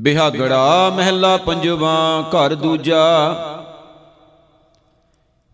[0.00, 3.04] ਬਿਹਾਗੜਾ ਮਹਿਲਾ ਪੰਜਵਾ, ਘਰ ਦੂਜਾ।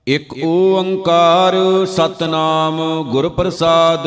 [0.07, 1.55] ਇਕ ਓੰਕਾਰ
[1.87, 4.07] ਸਤਨਾਮ ਗੁਰ ਪ੍ਰਸਾਦ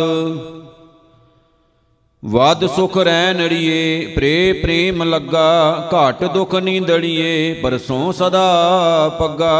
[2.26, 9.56] ਵਾਦ ਸੁਖ ਰਹਿ ਨੜੀਏ ਪ੍ਰੇ ਪ੍ਰੇਮ ਲੱਗਾ, ਘਾਟ ਦੁਖ ਨੀਂਦੜੀਏ ਪਰਸੋਂ ਸਦਾ ਪੱਗਾ।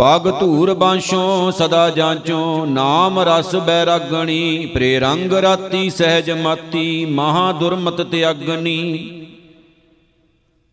[0.00, 8.00] ਪਗ ਧੂਰ ਬਾਂਸ਼ੋਂ ਸਦਾ ਜਾਂਚੋ, ਨਾਮ ਰਸ ਬੈਰਾਗਣੀ ਪ੍ਰੇ ਰੰਗ ਰਾਤੀ ਸਹਿਜ ਮਾਤੀ ਮਹਾ ਦੁਰਮਤ
[8.02, 9.10] ਤਿਆਗਨੀ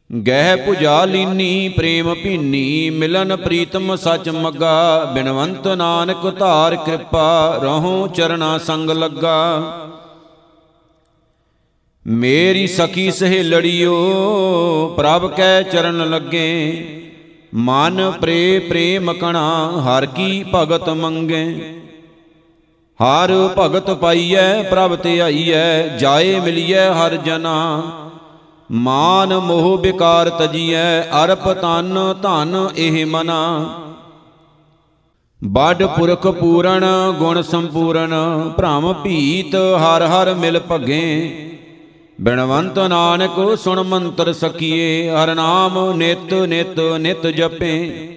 [0.09, 8.57] ਗਹਿ ਪੁਜਾ ਲੀਨੀ, ਪ੍ਰੇਮ ਭੀਨੀ, ਮਿਲਨ ਪ੍ਰੀਤਮ ਸਚ ਮੱਗਾ, ਬਿਨਵੰਤ ਨਾਨਕ ਧਾਰ ਕਿਰਪਾ, ਰਹੋ ਚਰਣਾ
[8.57, 9.73] ਸੰਗ ਲੱਗਾ।
[12.07, 13.94] ਮੇਰੀ ਸਖੀ ਸਹੇਲੜਿਓ,
[14.97, 17.03] ਪ੍ਰਭ ਕੈ ਚਰਨ ਲੱਗੇ।
[17.57, 21.73] ਮਨ ਪ੍ਰੇ ਪ੍ਰੇਮ ਕਣਾ, ਹਰ ਕੀ ਭਗਤ ਮੰਗੇ।
[22.99, 27.83] ਹਰ ਭਗਤ ਪਾਈਐ, ਪ੍ਰਭ ਤੇ ਆਈਐ, ਜਾਏ ਮਿਲੀਐ ਹਰ ਜਨਾ।
[28.71, 33.69] ਮਾਨ ਮੋਹ ਬਿਕਾਰ ਤਜੀਐ, ਅਰਪ ਤਨ, ਧਨ ਇਹ ਮਨਾ।
[35.44, 36.85] ਬਾਡ ਪੁਰਖ ਪੂਰਨ,
[37.19, 38.13] ਗੁਣ ਸੰਪੂਰਨ,
[38.58, 41.33] ਭ੍ਰਮ ਭੀਤ ਹਰ ਹਰ ਮਿਲ ਭਗੇ।
[42.21, 48.07] ਬਿਨਵੰਤ ਨਾਨਕ ਸੁਣ ਮੰਤਰ ਸਖੀਏ ਹਰ ਨਾਮ ਨਿਤ ਨਿਤ ਨਿਤ ਜਪੇ।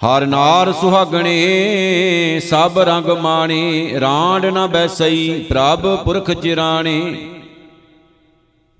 [0.00, 7.28] ਹਰ ਨਾਰ ਸੁਹਾਗਣੇ, ਸਭ ਰੰਗ ਮਾਣੇ, ਰਾਂਡ ਨ ਬੈਸਈ ਪ੍ਰਭ ਪੁਰਖ ਚਿਰਾਣੇ।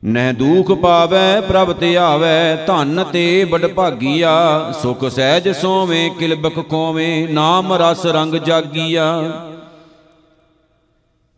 [0.05, 7.29] ਨਹਿ ਦੂਖ ਪਾਵੈ, ਪ੍ਰਭ ਤੇ ਆਵੈ, ਧਨ ਤੇ ਬੜ ਭਾਗੀਆ, ਸੁਖ ਸਹਿਜ ਸੋਵੇਂ ਕਿਲਬਕ ਖੋਵੇਂ
[7.29, 9.23] ਨਾਮ ਰਸ ਰੰਗ ਜਾਗੀਆ।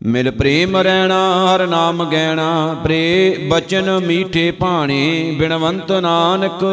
[0.05, 6.63] ਮਿਲ ਪ੍ਰੇਮ ਰਹਿਣਾ ਹਰ ਨਾਮ ਗੈਣਾ ਪ੍ਰੇ ਬਚਨ ਮੀਠੇ ਭਾਣੇ, ਬਿਨਵੰਤ ਨਾਨਕ,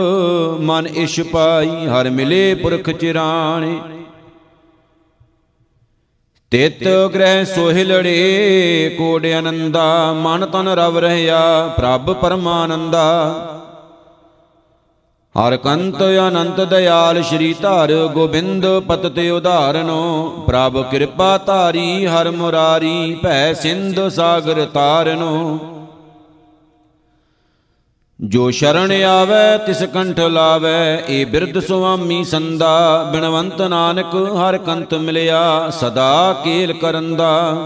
[0.60, 3.80] ਮਨ ਇਸ਼ ਪਾਈ, ਹਰ ਮਿਲੇ ਪੁਰਖ ਚਿਰਾਣੇ।
[6.50, 13.06] ਤਿਤ ਗ੍ਰਹਿ ਸੋਹਿਲੜੇ ਕੋੜ ਅਨੰਦਾ, ਮਨ ਤਨ ਰਵ ਰਹਿਆ, ਪ੍ਰਭ ਪਰਮਾਨੰਦਾ।
[15.34, 23.14] ਹਰ ਕੰਤ ਅਨੰਤ ਦਿਆਲ ਸ਼੍ਰੀ ਧਾਰ ਗੋਬਿੰਦ ਪਤ ਤੇ ਉਧਾਰਨੋ ਪ੍ਰਭ ਕਿਰਪਾ ਧਾਰੀ ਹਰ ਮੁਰਾਰੀ,
[23.22, 25.58] ਭੈ ਸਿੰਧ ਸਾਗਰ ਤਾਰਨੋ।
[28.20, 35.70] ਜੋ ਸ਼ਰਣ ਆਵੈ, ਤਿਸ ਕੰਠ ਲਾਵੈ, ਏ ਬਿਰਧ ਸੁਆਮੀ ਸੰਦਾ, ਬਿਨਵੰਤ ਨਾਨਕ ਹਰ ਕੰਤ ਮਿਲਿਆ,
[35.70, 37.56] ਸਦਾ ਕੇਲ ਕਰੰਦਾ।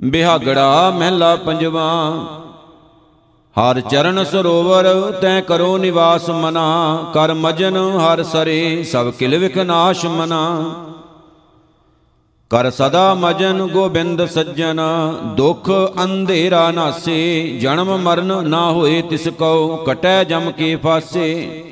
[0.00, 1.88] ਬਿਹਾਗੜਾ ਮਹਿਲਾ ਪੰਜਵਾ
[3.58, 10.64] ਹਰ ਚਰਨ ਸਰੋਵਰ ਤੈ ਕਰੋ ਨਿਵਾਸ ਮਨਾ, ਕਰ ਮਜਨ ਹਰ ਸਰੇ, ਸਭ ਕਿਲ ਵਿਕਨਾਸ਼ ਮਨਾ।
[12.50, 14.80] ਕਰ ਸਦਾ ਮਜਨ ਗੋਬਿੰਦ ਸੱਜਣ,
[15.36, 15.70] ਦੁਖ
[16.04, 21.64] ਅੰਧੇਰਾ ਨਾਸੇ, ਜਨਮ ਮਰਨ ਨਾ ਹੋਏ ਤਿਸ ਕਉ, ਕਟੈ ਜਮ ਕੇ ਫਾਸੇ।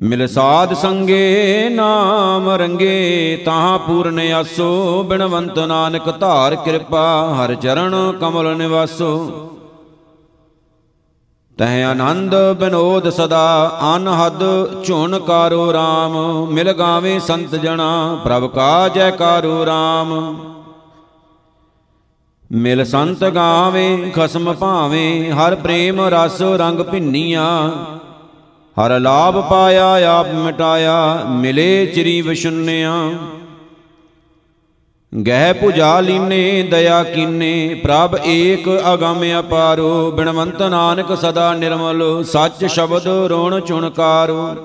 [0.00, 8.56] ਮਿਲ ਸਾਧ ਸੰਗੇ ਨਾਮ ਰੰਗੇ ਤਾਂ ਪੂਰਨ ਆਸੋ, ਬਿਨਵੰਤ ਨਾਨਕ ਧਾਰ ਕਿਰਪਾ, ਹਰ ਚਰਨ ਕਮਲ
[8.56, 9.54] ਨਿਵਾਸੋ।
[11.58, 14.42] ਤਹਿ ਆਨੰਦ ਬਿਨੋਦ ਸਦਾ, ਅਨਹਦ
[14.84, 16.14] ਝੁਨ ਕਾਰੋ RAM
[16.52, 20.12] ਮਿਲ ਗਾਵੇ ਸੰਤ ਜਣਾ, ਪ੍ਰਭ ਕਾ ਜੈਕਾਰੋ RAM
[22.52, 27.70] ਮਿਲ ਸੰਤ ਗਾਵੇ, ਖਸਮ ਭਾਵੇਂ, ਹਰ ਪ੍ਰੇਮ ਰਸ ਰੰਗ ਭਿੰਨੀਆਂ।
[28.76, 32.92] ਹਰ ਲਾਭ ਪਾਇਆ, ਆਪ ਮਿਟਾਇਆ, ਮਿਲੇ ਚਰੀ ਵਿਸ਼ੁੰਨਿਆ
[35.12, 43.06] ਗਹਿ ਪੁਜਾ ਲੀਨੇ ਦਇਆ ਕੀਨੇ, ਪ੍ਰਭ ਏਕ ਅਗੰਮ ਅਪਾਰੋ, ਬਿਨਵੰਤ ਨਾਨਕ ਸਦਾ ਨਿਰਮਲ, ਸੱਚ ਸ਼ਬਦ
[43.06, 44.56] ਰੋਣ ਚੁਣਕਾਰੋ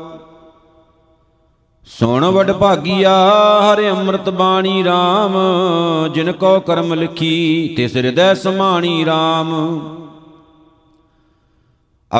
[1.87, 3.15] ਸੁਣ ਵਡ ਭਾਗੀਆ,
[3.61, 5.33] ਹਰਿ ਅੰਮ੍ਰਿਤ ਬਾਣੀ RAM
[6.13, 9.53] ਜਿਨ ਕੋ ਕਰਮ ਲਿਖੀ, ਤਿਸ ਹਿਰਦੈ ਸਮਾਣੀ RAM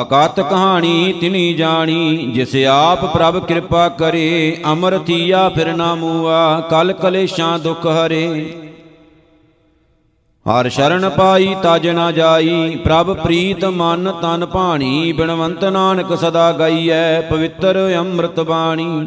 [0.00, 6.92] ਅਕਾਤ ਕਹਾਣੀ ਤਿਨੀ ਜਾਣੀ, ਜਿਸ ਆਪ ਪ੍ਰਭ ਕਿਰਪਾ ਕਰੇ, ਅਮਰ ਥੀਆ ਫਿਰ ਨਾ ਮੂਆ, ਕਲ
[6.92, 8.54] ਕਲੇਸ਼ਾਂ ਦੁਖ ਹਰੇ।
[10.46, 17.20] ਹਰ ਸ਼ਰਨ ਪਾਈ ਤਜ ਨਾ ਜਾਈ, ਪ੍ਰਭ ਪ੍ਰੀਤ ਮਨ ਤਨ ਭਾਣੀ, ਬਿਨਵੰਤ ਨਾਨਕ ਸਦਾ ਗਾਈਐ,
[17.20, 19.06] ਪਵਿੱਤਰ ਅੰਮ੍ਰਿਤ ਬਾਣੀ।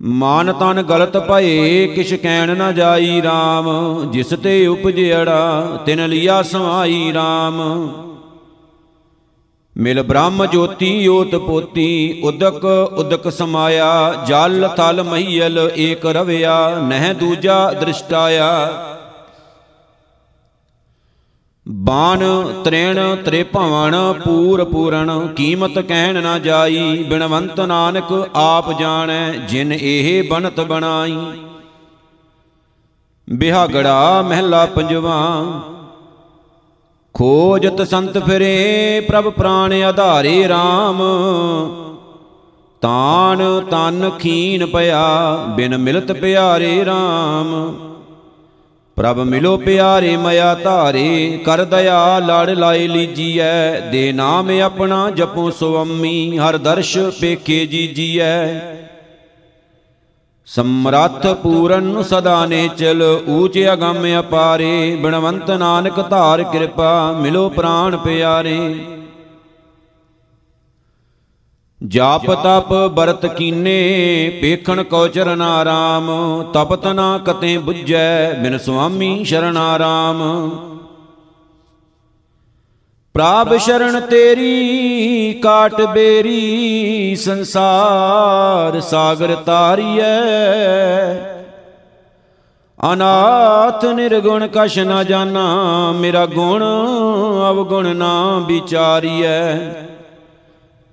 [0.00, 7.12] ਮਾਨ ਤਨ ਗਲਤ ਭਏ, ਕਿਛ ਕਹਿਣ ਨਾ ਜਾਈ RAM ਜਿਸ ਤੇ ਉਪਜਿਆੜਾ ਤਿਨ ਲਿਆ ਸਮਾਈ
[7.12, 7.62] RAM
[9.76, 12.64] ਮਿਲ ਬ੍ਰਹਮ ਜੋਤੀ ਓਤ ਪੋਤੀ, ਉਦਕ
[12.98, 18.48] ਉਦਕ ਸਮਾਇਆ, ਜਲ ਥਲ ਮਹੀਲ ਏਕ ਰਵਿਆ, ਨਹਿ ਦੂਜਾ ਦ੍ਰਿਸ਼ਟਾਇਆ।
[21.68, 22.24] ਬਾਣ
[22.64, 23.94] ਤ੍ਰੇਣ ਤ੍ਰੇ ਭਵਨ
[24.24, 31.16] ਪੂਰ ਪੂਰਨ, ਕੀਮਤ ਕਹਿਣ ਨਾ ਜਾਈ, ਬਿਨਵੰਤ ਨਾਨਕ ਆਪ ਜਾਣੈ, ਜਿਨ ਇਹ ਬਨਤ ਬਣਾਈ।
[33.28, 35.16] ਬਿਹਾਗੜਾ ਮਹਿਲਾ ਪੰਜਵਾ
[37.16, 40.98] ਖੋਜਤ ਸੰਤ ਫਿਰੇ ਪ੍ਰਭ ਪ੍ਰਾਨ ਆਧਾਰੇ RAM
[42.82, 47.72] ਤਾਨ ਤਨ ਖੀਨ ਪਿਆ, ਬਿਨ ਮਿਲਤ ਪਿਆਰੇ RAM
[48.96, 56.38] ਪ੍ਰਭ ਮਿਲੋ ਪਿਆਰੇ ਮਇਆ ਧਾਰੇ, ਕਰ ਦਇਆ ਲੜ ਲਾਏ ਲੀਜੀਐ। ਦੇ ਨਾਮ ਆਪਣਾ ਜਪੋ ਸੁਅੰਮੀ
[56.38, 58.46] ਹਰ ਦਰਸ਼ ਪੇਖੇ ਜੀਜੀਐ
[60.48, 68.58] ਸਮਰੱਥ ਪੂਰਨ ਸਦਾ ਨੇ ਚਲ ਊਚ ਅਗੰਮ ਅਪਾਰੇ ਬਿਨਵੰਤ ਨਾਨਕ ਧਾਰ ਕਿਰਪਾ, ਮਿਲੋ ਪ੍ਰਾਨ ਪਿਆਰੇ।
[71.80, 76.10] ਜਾਪ ਤਪ ਬਰਤ ਕੀਨੇ, ਪੇਖਣ ਕੋ ਚਰਨ ਆਰਾਮ
[76.54, 80.22] ਤਪਤ ਨਾ ਕਤੇ 부ਜੈ ਬਿਨ ਸੁਆਮੀ ਸ਼ਰਨ ਆਰਾਮ
[83.16, 90.16] ਪ੍ਰਾਪ ਸ਼ਰਨ ਤੇਰੀ, ਕਾਟ ਬੇਰੀ, ਸੰਸਾਰ ਸਾਗਰ ਤਾਰੀਐ।
[92.92, 95.44] ਅਨਾਥ ਨਿਰਗੁਣ ਕਛ ਨਾ ਜਾਣਾ
[95.92, 96.64] ਮੇਰਾ ਗੁਣ
[97.50, 99.56] ਅਵਗੁਣ ਨਾ ਵਿਚਾਰੀਐ।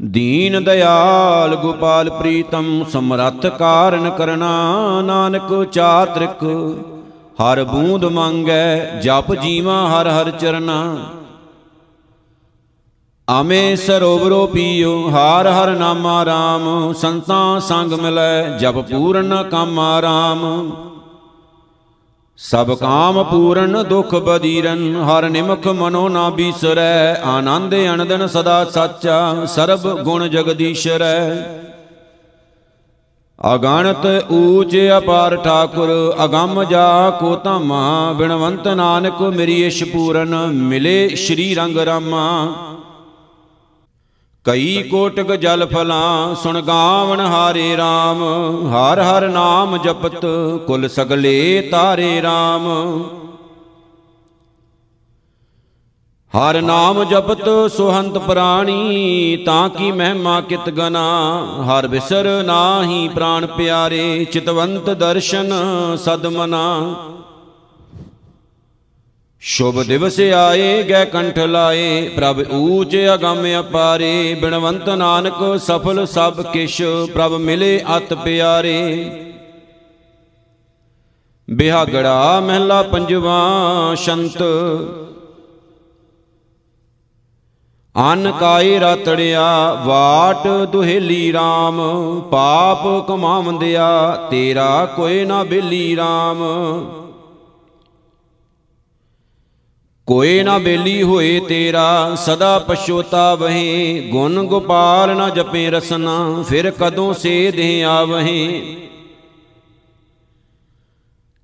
[0.02, 6.46] ਦੀਨ ਦਿਆਲ ਗੋਪਾਲ ਪ੍ਰੀਤਮ, ਸਮਰੱਥ ਕਾਰਨ ਕਰਨਾ, ਨਾਨਕ ਚਾਤ੍ਰਿਕ,
[7.42, 10.98] ਹਰ ਬੂੰਦ ਮੰਗੈ, ਜਪ ਜੀਵਾ ਹਰ ਹਰ ਚਰਨਾ।
[13.28, 20.42] ਆਮੇ ਸਰੋਵਰੋ ਪੀਓ ਹਰ ਹਰ ਨਾਮਾ ਰਾਮ ਸੰਤਾਂ ਸੰਗ ਮਿਲੈ ਜਪ ਪੂਰਨ ਕਾਮਾ ਰਾਮ।
[22.40, 29.88] ਸਭ ਕਾਮ ਪੂਰਨ ਦੁਖ ਬਦੀਰਨ ਹਰ ਨਿਮਖ ਮਨੋ ਨਾ ਬੀਸਰੈ ਆਨੰਦ ਅਨੰਦਨ ਸਦਾ ਸਾਚਾ ਸਰਬ
[30.04, 31.20] ਗੁਣ ਜਗਦੀਸ਼ਰੈ।
[33.40, 35.90] ਅਗਣਤ ਊਚ ਅਪਾਰ ਠਾਕੁਰ
[36.26, 42.26] ਅਗੰਮ ਜਾ ਕੋ ਧਾਮਾ ਬਿਨਵੰਤ ਨਾਨਕ ਮੇਰੀ ਇਸ਼ ਪੂਰਨ ਮਿਲੇ ਸ਼੍ਰੀ ਰੰਗ ਰਾਮਾ।
[44.46, 48.24] ਕਈ ਕੋਟਕ ਜਲ ਫਲਾਂ, ਸੁਣ ਗਾਵਣ ਹਾਰੇ RAM
[48.72, 50.26] ਹਰ ਹਰ ਨਾਮ ਜਪਤ,
[50.68, 52.68] ਕੁਲ ਸਗਲੇ ਤਾਰੇ RAM
[56.34, 61.08] ਹਰ ਨਾਮ ਜਪਤ ਸੁਹੰਤ ਪ੍ਰਾਣੀ, ਤਾਂ ਕੀ ਮਹਿਮਾ ਕਿਤ ਗਨਾ।
[61.68, 65.54] ਹਰ ਵਿਸਰ ਨਾਹੀ ਪ੍ਰਾਨ ਪਿਆਰੇ, ਚਿਤਵੰਤ ਦਰਸ਼ਨ
[65.98, 66.64] ਸਦਮਨਾ
[69.46, 76.82] ਸ਼ੁਭ ਦਿਵਸ ਆਏ ਗੈ ਕੰਠ ਲਾਏ, ਪ੍ਰਭ ਊਚ ਅਗੰਮ ਅਪਾਰੇ, ਬਿਨਵੰਤ ਨਾਨਕ ਸਫਲ ਸਭ ਕਿਛ,
[77.14, 79.12] ਪ੍ਰਭ ਮਿਲੇ ਅਤ ਪਿਆਰੇ।
[81.50, 83.50] ਬਿਹਾਗੜਾ ਮਹਿਲਾ ਪੰਜਵਾ
[83.96, 84.44] ਸ਼ੰਤ।
[88.14, 96.44] ਅਨ ਕਾਏ ਰਤੜਿਆ, ਵਾਟ ਦੁਹੇਲੀ RAM ਪਾਪ ਕਮਾਵੰਦਿਆ, ਤੇਰਾ ਕੋਈ ਨਾ ਬੇਲੀ RAM
[100.08, 107.14] ਕੋਈ ਨਾ ਬੇਲੀ ਹੋਏ ਤੇਰਾ, ਸਦਾ ਪਛੋਤਾ ਵਹੇ। ਗੁਣ ਗੋਪਾਲ ਨਾ ਜਪੇ ਰਸਨਾ, ਫਿਰ ਕਦੋਂ
[107.14, 108.76] ਸੇ ਦੇ ਆਵਹੇ।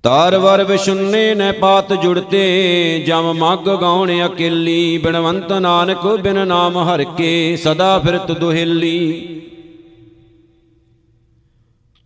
[0.02, 7.04] ਤਾਰ ਵਰ ਵਿਸ਼ੁੰਨੇ ਨੈ ਪਾਤ ਜੁੜਤੇ, ਜਮ ਮਗ ਗਾਉਣ ਅਕੇਲੀ। ਬਿਨਵੰਤ ਨਾਨਕ ਬਿਨ ਨਾਮ ਹਰ
[7.04, 9.39] ਕੇ ਸਦਾ ਫਿਰਤ ਦੁਹੇਲੀ।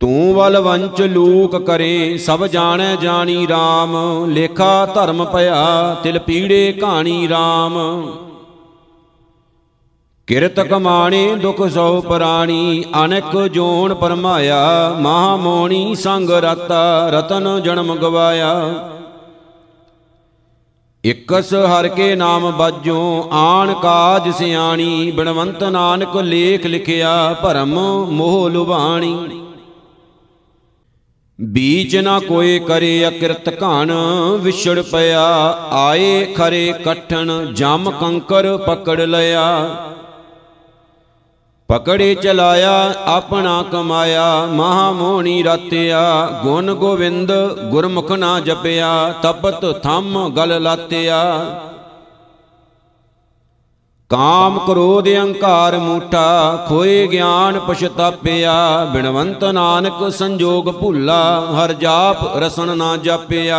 [0.04, 3.94] ਤੂੰ ਵਲ ਵੰਚ ਲੂਕ ਕਰੇ, ਸਭ ਜਾਣੈ ਜਾਣੀ RAM
[4.26, 7.78] ਲੇਖਾ ਧਰਮ ਭਇਆ, ਤਿਲ ਪੀੜੇ ਕਹਾਣੀ RAM
[10.26, 18.74] ਕਿਰਤ ਕਮਾਣੇ, ਦੁਖ ਸੋ ਪ੍ਰਾਣੀ, ਅਨੇਕ ਜੋਨ ਪਰਮਾਇਆ ਮਹਾ ਮੋਣੀ ਸੰਗ ਰਤਾ, ਰਤਨ ਜਨਮ ਗਵਾਇਆ।
[21.04, 27.74] ਇਕਸ ਹਰ ਕੇ ਨਾਮ ਬਾਜੋ, ਆਣ ਕਾਜ ਸਿਆਣੀ, ਬਿਨਵੰਤ ਨਾਨਕ ਲੇਖ ਲਿਖਿਆ, ਭਰਮ
[28.10, 29.43] ਮੋਹ ਲੁਭਾਣੀ।
[31.40, 33.92] ਬੀਜ ਨਾ ਕੋਏ ਕਰੇ ਅਕਿਰਤ ਘਣ,
[34.40, 35.24] ਵਿਛੜ ਪਿਆ।
[35.70, 39.76] ਆਏ ਖਰੇ ਕਠਣ, ਜਮ ਕੰਕਰ ਪਕੜ ਲਿਆ।
[41.68, 47.32] ਪਕੜੇ ਚਲਾਇਆ, ਆਪਣਾ ਕਮਾਇਆ। ਮਹਾ ਮੋਹਣੀ ਰਤਿਆ, ਗੁਣ ਗੋਵਿੰਦ
[47.70, 51.50] ਗੁਰਮੁਖ ਨਾ ਜਪਿਆ। ਤਪਤ ਥੰਮ ਗਲ ਲਾਤਿਆ।
[54.14, 62.96] ਕਾਮ ਕ੍ਰੋਧ ਅਹੰਕਾਰ ਮੂਠਾ, ਖੋਏ ਗਿਆਨ ਪਛਤਾਪਿਆ, ਬਿਨਵੰਤ ਨਾਨਕ ਸੰਜੋਗ ਭੁੱਲਾ, ਹਰ ਜਾਪ ਰਸਨ ਨਾ
[62.96, 63.58] ਜਾਪਿਆ।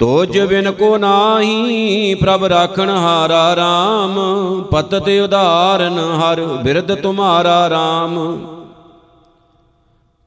[0.00, 4.18] ਤੋਜ ਬਿਨ ਕੋ ਨਾਹੀ, ਪ੍ਰਭ ਰਾਖਣ ਹਾਰਾ RAM
[4.62, 8.18] ਪਤ ਤੇ ਉਧਾਰਨ ਹਰ ਬਿਰਧ ਤੁਮਾਰਾ RAM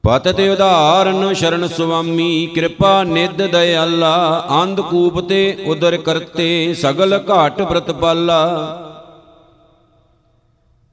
[0.04, 7.62] ਪਤ ਤੇ ਉਧਾਰਨ ਸ਼ਰਨ ਸੁਆਮੀ, ਕਿਰਪਾ ਨਿਦ ਦਇਆਲਾ, ਅੰਧ ਕੂਪ ਤੇ ਉਦਰ ਕਰਤੇ ਸਗਲ ਘਾਟ
[7.62, 8.40] ਪ੍ਰਤਪਾਲਾ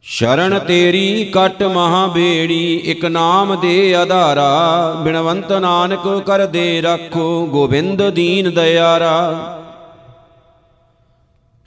[0.04, 8.10] ਸ਼ਰਨ ਤੇਰੀ ਕਟ ਮਹਾ ਬੇੜੀ, ਇਕ ਨਾਮ ਦੇ ਆਧਾਰਾ, ਬਿਨਵੰਤ ਨਾਨਕ ਕਰ ਦੇ ਰੱਖੋ, ਗੋਬਿੰਦ
[8.10, 9.57] ਦੀਨ ਦਇਆਰਾ।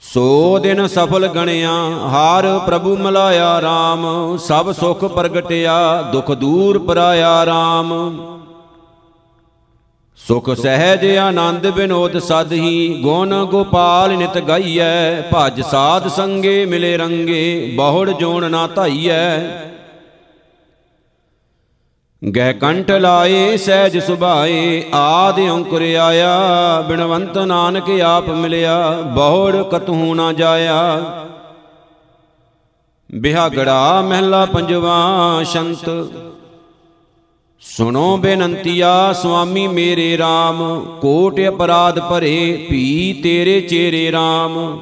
[0.03, 1.71] ਸੋ ਦਿਨ ਸਫਲ ਗਣਿਆ,
[2.09, 7.93] ਹਾਰ ਪ੍ਰਭੂ ਮਲਾਇਆ RAM ਸਭ ਸੁਖ ਪ੍ਰਗਟਿਆ, ਦੁਖ ਦੂਰ ਪਰਾਇਆ RAM
[10.19, 17.73] ਸੁਖ ਸਹਿਜ ਆਨੰਦ ਬਿਨੋਦ ਸਦ ਹੀ ਗੁਣ ਗੋਪਾਲ ਨਿਤ ਗਾਈਐ, ਭਜ ਸਾਧ ਸੰਗੇ ਮਿਲੇ ਰੰਗੇ,
[17.77, 19.39] ਬਹੁੜ ਜੋਣ ਨਾ ਧਾਈਐ।
[22.35, 30.33] ਗਹਿ ਕੰਠ ਲਾਏ, ਸਹਿਜ ਸੁਭਾਏ, ਆਦ ਅੰਕੁਰ ਆਇਆ, ਬਿਨਵੰਤ ਨਾਨਕ ਆਪ ਮਿਲਿਆ, ਬਹੁੜ ਕਤਹੂ ਨਾ
[30.33, 31.01] ਜਾਇਆ।
[33.15, 34.99] ਬਿਹਾਗੜਾ ਮਹਿਲਾ ਪੰਜਵਾ,
[35.45, 35.89] ਸ਼ੰਤ।
[37.61, 44.79] ਸੁਣੋ ਬੇਨੰਤੀਆ, ਸੁਆਮੀ ਮੇਰੇ RAM ਕੋਟ ਅਪਰਾਧ ਭਰੇ, ਭੀ ਤੇਰੇ ਚੇਰੇ RAM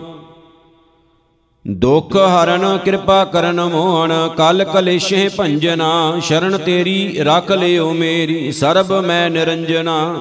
[1.69, 9.29] ਦੁਖ ਹਰਨ ਕਿਰਪਾ ਕਰਨ ਮੋਹਣ, ਕਲ ਕਲੇਸ਼ੇ ਭੰਜਨਾ, ਸ਼ਰਨ ਤੇਰੀ ਰੱਖ ਲਿਓ ਮੇਰੀ, ਸਰਬ ਮੈਂ
[9.29, 10.15] ਨਿਰੰਜਨਾ।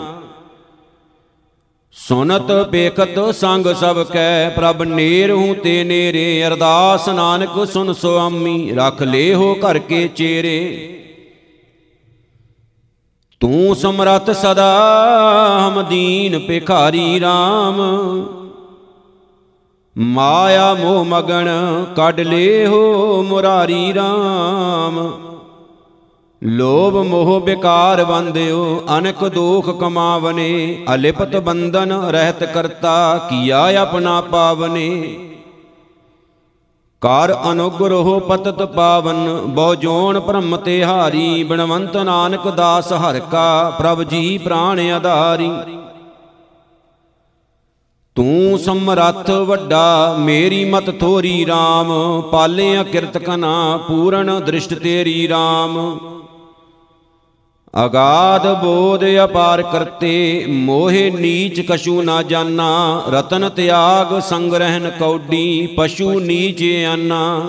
[1.92, 9.02] ਸੁਨਤ ਪੇਖਤ ਸੰਗ ਸਭ ਕੈ, ਪ੍ਰਭ ਨੇਰ ਹੂੰ ਤੇ ਨੇਰੇ, ਅਰਦਾਸ ਨਾਨਕ ਸੁਨ ਸੁਆਮੀ, ਰੱਖ
[9.02, 10.94] ਲੈ ਹੋ ਘਰ ਕੇ ਚੇਰੇ।
[13.40, 14.78] ਤੂੰ ਸਮਰਤ ਸਦਾ
[15.58, 17.78] ਹਮ ਦੀਨ ਭਿਖਾਰੀ RAM
[19.98, 21.48] ਮਾਇਆ ਮੋਹ ਮਗਣ
[21.96, 25.10] ਕੱਢ ਲੇ ਹੋ ਮੁਰਾਰੀ RAM
[26.44, 35.18] ਲੋਭ ਮੋਹ ਬਿਕਾਰ ਬੰਦਿਓ, ਅਨਕ ਦੋਖ ਕਮਾਵਨੇ, ਅਲਿਪਤ ਬੰਧਨ ਰਹਿਤ ਕਰਤਾ, ਕੀਆ ਆਪਣਾ ਪਾਵਨੇ।
[37.00, 44.02] ਕਰ ਅਨੁਗ੍ਰਹ ਪਤਤ ਪਾਵਨ, ਬਹੁ ਜੋਨ ਬ੍ਰਹਮ ਤੇ ਹਾਰੀ ਬਿਨਵੰਤ ਨਾਨਕ ਦਾਸ ਹਰ ਕਾ, ਪ੍ਰਭ
[44.02, 45.52] ਜੀ ਪ੍ਰਾਣ ਆਧਾਰੀ।
[48.18, 51.90] ਤੂੰ ਸਮਰੱਥ ਵੱਡਾ, ਮੇਰੀ ਮਤ ਥੋਰੀ RAM
[52.30, 55.76] ਪਾਲਿਆ ਕਿਰਤ ਕਨਾ ਪੂਰਨ ਦ੍ਰਿਸ਼ਟ ਤੇਰੀ RAM
[57.74, 62.70] ਅਗਾਧ ਬੋਧ ਅਪਾਰ ਕਰਤੇ, ਮੋਹਿ ਨੀਚ ਕਛੂ ਨਾ ਜਾਣਾ
[63.08, 67.42] ਰਤਨ ਤਿਆਗ ਸੰਗ ਰਹਿਨ ਕੌਡੀ, ਪਸ਼ੂ ਨੀਚ ਆਨਾ।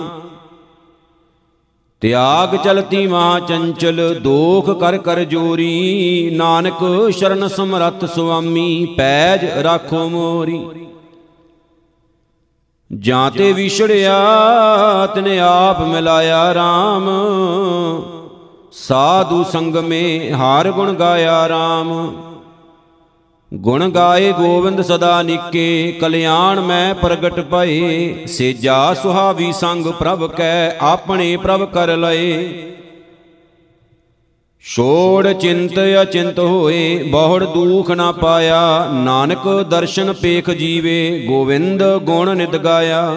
[2.00, 10.64] ਤਿਆਗ ਚਲਤੀ ਮਾ ਚੰਚਲ ਦੋਖ ਕਰ ਕਰ ਜੋਰੀ। ਨਾਨਕ ਸ਼ਰਨ ਸਮਰੱਥ ਸੁਆਮੀ ਪੈਜ ਰਾਖੋ ਮੋਰੀ।
[12.90, 14.20] ਜਾਂ ਤੇ ਵਿਛੜਿਆ
[15.14, 17.10] ਤਨੇ ਆਪ ਮਿਲਾਇਆ RAM
[18.72, 21.92] ਸਾਧੂ ਸੰਗ ਮੇ ਹਾਰ ਗੁਣ ਗਾਇਆ RAM
[23.54, 31.36] ਗੁਣ ਗਾਏ ਗੋਬਿੰਦ ਸਦਾ ਨਿੱਕੇ, ਕਲਿਆਣ ਮੈਂ ਪ੍ਰਗਟ ਭਏ। ਸੇਜਾ ਸੁਹਾਵੀ ਸੰਗ ਪ੍ਰਭ ਕੈ, ਆਪਣੇ
[31.36, 32.48] ਪ੍ਰਭ ਕਰ ਲਏ।
[34.60, 42.56] ਛੋੜ ਚਿੰਤ ਅਚਿੰਤ ਹੋਏ, ਬਹੁੜ ਦੁਖ ਨਾ ਪਾਇਆ। ਨਾਨਕ ਦਰਸ਼ਨ ਪੇਖ ਜੀਵੇ ਗੋਵਿੰਦ ਗੁਣ ਨਿਤ
[42.56, 43.16] ਗਾਇਆ।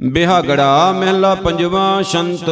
[0.00, 2.50] ਬਿਹਾਗੜਾ ਮਹਿਲਾ ਪੰਜਵਾ ਸ਼ੰਤ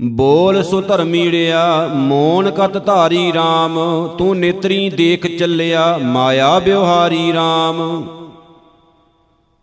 [0.00, 3.76] ਬੋਲ ਸੁ ਧਰਮੀੜਿਆ ਮੋਨ ਕਤ ਧਾਰੀ RAM
[4.18, 7.82] ਤੂੰ ਨੇਤਰੀ ਦੇਖ ਚੱਲਿਆ, ਮਾਇਆ ਵਿਵਹਾਰੀ RAM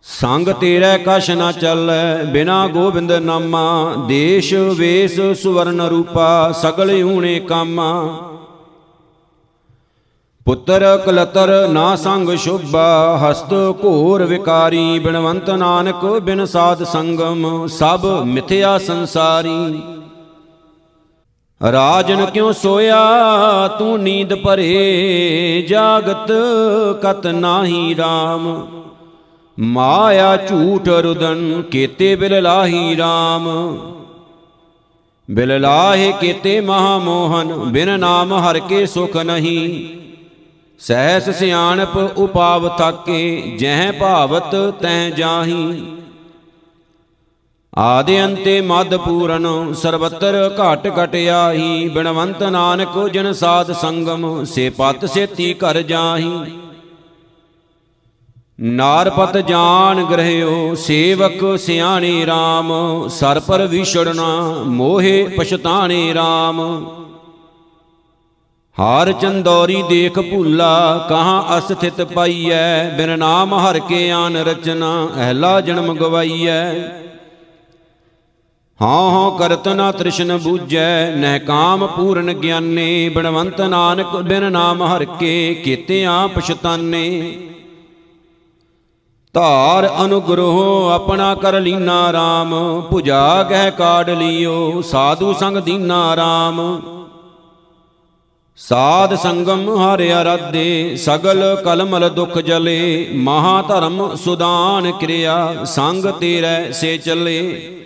[0.04, 7.92] ਸੰਗ ਤੇਰੇ ਕਛ ਨਾ ਚੱਲੈ, ਬਿਨਾ ਗੋਬਿੰਦ ਨਾਮਾ, ਦੇਸ਼ ਵੇਸ ਸੁਵਰਨ ਰੂਪਾ, ਸਗਲ ਊਣੇ ਕਾਮਾ।
[10.46, 13.52] ਪੁੱਤਰ ਕਲਤਰ ਨਾ ਸੰਗ ਸ਼ੁਭਾ, ਹਸਤ
[13.84, 19.72] ਘੋਰ ਵਿਕਾਰੀ, ਬਿਨਵੰਤ ਨਾਨਕ ਬਿਨ ਸਾਧ ਸੰਗਮ, ਸਭ ਮਿਥਿਆ ਸੰਸਾਰੀ।
[21.60, 22.98] ਰਾਜਨ ਕਿਉ ਸੋਇਆ?
[23.68, 26.32] ਤੂੰ ਨੀਂਦ ਭਰੇ, ਜਾਗਤ
[27.02, 28.44] ਕਤ ਨਾਹੀ RAM
[29.58, 33.48] ਮਾਇਆ ਝੂਠ ਰੁਦਨ, ਕੀਤੇ ਬਿਲ ਲਾਹੀ RAM
[35.28, 39.98] ਬਿਲ ਲਾਹੇ ਕੀਤੇ ਮਹਾ ਮੋਹਨ ਬਿਨ ਨਾਮ ਹਰ ਕੇ ਸੁਖ ਨਹੀਂ।
[40.78, 45.84] ਸਹਿਸ ਸਿਆਣਪ ਉਪਾਵ ਥਾਕੇ, ਜਹ ਭਾਵਤ ਤੈ ਜਾਹੀ।
[47.72, 55.04] ਆਦੇ ਅੰਤੇ ਮਦ ਪੂਰਨ, ਸਰਬਤਰ ਘਟ ਘਟ ਆਹੀ, ਬਿਨਵੰਤ ਨਾਨਕ ਜਿਨ ਸਾਧ ਸੰਗਮ, ਸੇ ਪਤ
[55.04, 56.30] ਸੇਤੀ ਕਰ ਜਾਹੀ।
[58.60, 62.72] ਨਾਰਪਤ ਜਾਣ ਗ੍ਰਹਿਓ, ਸੇਵਕ ਸਿਆਣੇ RAM
[63.08, 64.26] ਸਰ ਪਰ ਵਿਛੜਨਾ,
[64.66, 66.60] ਮੋਹੇ ਪਛਤਾਣੇ RAM
[68.76, 75.94] ਹਾਰ ਚੰਦੌਰੀ ਦੇਖ ਭੁੱਲਾ, ਕਹਾਂ ਅਸਥਿਤ ਪਾਈਐ, ਬਿਨ ਨਾਮ ਹਰ ਕੇ ਆਨ ਰਚਨਾ, ਅਹਲਾ ਜਨਮ
[75.94, 77.07] ਗਵਾਈਐ।
[78.78, 85.04] ਹਾਂ ਹਾਂ, ਕਰਤ ਨਾ ਤ੍ਰਿਸ਼ਨ ਬੂਝੈ, ਨਹਿ ਕਾਮ ਪੂਰਨ ਗਿਆਨੇ ਬਿਨਵੰਤ ਨਾਨਕ ਬਿਨ ਨਾਮ ਹਰ
[85.20, 87.38] ਕੇ ਕੀਤਿਆਂ ਪਛਤਾਨੇ
[89.34, 92.54] ਧਾਰ ਅਨੁਗ੍ਰਹ ਆਪਣਾ ਕਰ ਲੀਨਾ RAM
[92.90, 96.60] ਭੁਜਾ ਗਹਿ ਕਾੜ ਲਿਓ, ਸਾਧੂ ਸੰਗ ਦੀਨਾ RAM
[98.58, 106.96] ਸਾਧ ਸੰਗਮ ਹਰਿ ਅਰਾਧੇ, ਸਗਲ ਕਲਮਲ ਦੁਖ ਜਲੇ, ਮਹਾ ਧਰਮ ਸੁਦਾਨ ਕਿਰਿਆ, ਸੰਗ ਤੇਰੇ ਸੇ
[106.98, 107.77] ਚੱਲੇ।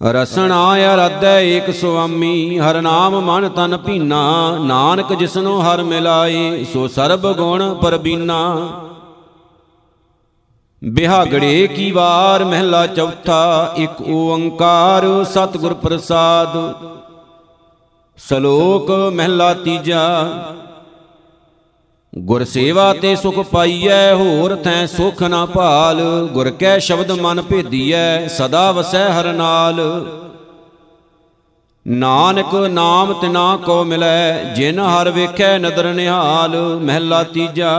[0.00, 7.32] ਰਸਣਾ ਅਰਾਧੈ ਏਕ ਸੁਆਮੀ, ਹਰ ਨਾਮ ਮਨ ਤਨ ਭੀਨਾ, ਨਾਨਕ ਜਿਸਨੋ ਹਰ ਮਿਲਾਏ, ਸੋ ਸਰਬ
[7.32, 8.38] ਗੁਣ ਪਰਬੀਨਾ।
[10.82, 16.56] ਬਿਹਾਗੜੇ ਕੀ ਵਾਰ ਮਹਿਲਾ ਚੌਥਾ, ਇੱਕ ਓੰਕਾਰ ਸਤਿਗੁਰ ਪ੍ਰਸਾਦ।
[18.18, 20.02] ਸ਼ਲੋਕ ਮਹਿਲਾ ਤੀਜਾ
[22.12, 26.00] ਗੁਰ ਸੇਵਾ ਤੇ ਸੁਖ ਪਾਈਐ, ਹੋਰ ਥੈ ਸੁਖ ਨਾ ਭਾਲ।
[26.32, 29.80] ਗੁਰ ਕੈ ਸ਼ਬਦ ਮਨ ਭੇਦੀਐ, ਸਦਾ ਵਸੈ ਹਰ ਨਾਲ।
[31.86, 37.72] ਨਾਨਕ ਨਾਮ ਤਿਨਾ ਕੋ ਮਿਲੈ, ਜਿਨ ਹਰ ਵੇਖੈ ਨਦਰ ਨਿਹਾਲ। ਮਹਿਲਾ ਤੀਜਾ,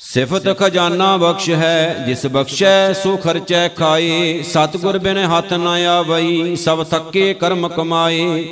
[0.00, 6.84] ਸਿਫਤ ਖਜ਼ਾਨਾ ਬਖਸ਼ ਹੈ, ਜਿਸ ਬਖਸ਼ੈ ਸੋ ਖਰਚੈ ਖਾਏ। ਸਤਿਗੁਰ ਬਿਨ ਹੱਥ ਨ ਆਵਈ, ਸਭ
[6.84, 8.44] ਥੱਕੇ ਕਰਮ ਕਮਾਏ।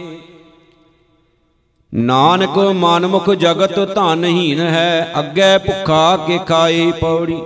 [1.95, 7.41] ਨਾਨਕ ਮਨਮੁਖ ਜਗਤ ਧਨਹੀਨ ਹੈ, ਅੱਗੇ ਭੁੱਖਾ ਕੇ ਖਾਏ ਪੌੜੀ।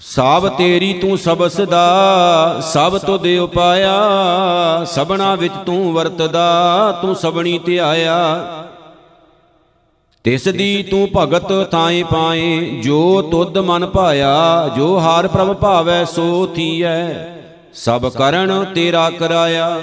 [0.00, 3.94] ਸਭ ਤੇਰੀ ਤੂੰ ਸਬਸ ਦਾ ਸਭ ਤੋਂ ਦੇ ਉਪਾਇਆ
[4.84, 8.18] ਸਬਣਾ ਵਿੱਚ ਤੂੰ ਵਰਤਦਾ, ਤੂੰ ਸਬਣੀ ਤੇ ਆਇਆ
[10.24, 16.46] ਤਿਸ ਦੀ ਤੂੰ ਭਗਤ ਥਾਏ ਪਾਏ, ਜੋ ਤੁਧ ਮਨ ਭਾਇਆ, ਜੋ ਹਾਰ ਪ੍ਰਭ ਭਾਵੈ ਸੋ
[16.46, 17.14] ਥੀਐ,
[17.74, 19.78] ਸਭ ਕਰਨ ਤੇਰਾ ਕਰਾਇਆ।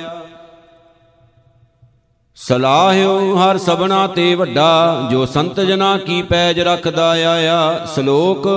[2.48, 8.48] ਸਲਾਹਿਓ ਹਰ ਸਬਨਾ ਤੇ ਵੱਡਾ, ਜੋ ਸੰਤ ਜਨਾ ਕੀ ਪੈਜ ਰੱਖਦਾ ਆਇਆ, ਸ਼ਲੋਕ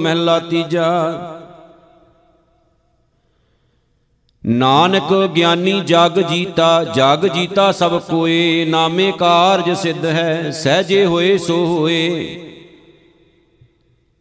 [0.00, 1.12] ਮਹਿਲਾ ਤੀਜਾ।
[4.46, 11.66] ਨਾਨਕ ਗਿਆਨੀ ਜਗ ਜੀਤਾ ਜਗ ਜੀਤਾ ਸਭ ਕੋਏ, ਨਾਮੇ ਕਾਰਜ ਸਿੱਧ ਹੈ, ਸਹਜੇ ਹੋਏ ਸੋ
[11.66, 12.40] ਹੋਏ।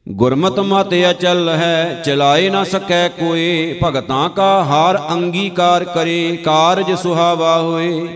[0.10, 7.62] ਗੁਰਮਤਿ ਮਤ ਅਚਲ ਹੈ, ਚਲਾਏ ਨਾ ਸਕੈ ਕੋਏ, ਭਗਤਾਂ ਕਾ ਹਾਰ ਅੰਗੀਕਾਰ ਕਰੇ, ਕਾਰਜ ਸੁਹਾਵਾ
[7.62, 8.08] ਹੋਏ।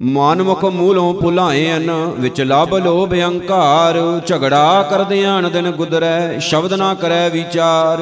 [0.00, 6.94] ਮਨਮੁਖ ਮੂਲੋਂ ਭੁਲਾਏ ਅਨ ਵਿੱਚ ਲਬ ਲੋਭ ਅਹੰਕਾਰ ਝਗੜਾ ਕਰਦੇ ਆਣ ਦਿਨ ਗੁਦਰੈ, ਸ਼ਬਦ ਨਾ
[6.94, 7.98] ਕਰੈ ਵਿਚਾਰ।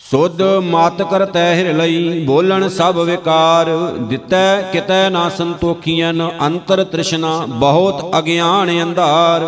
[0.00, 6.12] ਸੁਧ ਮਤ ਕਰਤੈ ਹਿਰ ਲਈ, ਬੋਲਣ ਸਭ ਵਿਕਾਰ। ਦਿੱਤੈ ਕਿਤੈ ਨਾ ਸੰਤੋਖੀਆਂ
[6.46, 9.42] ਅੰਤਰ ਤ੍ਰਿਸ਼ਨਾ, ਬਹੁਤ ਅਗਿਆਨ ਅੰਧਾਰ।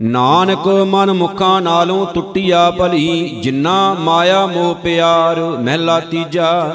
[0.00, 6.72] ਨਾਨਕ ਮਨ ਮੁਖਾਂ ਨਾਲੋਂ ਟੁੱਟਿਆ ਭਲੀ, ਜਿੰਨਾ ਮਾਇਆ ਮੋਹ ਪਿਆਰ, ਮਹਿਲਾ ਤੀਜਾ।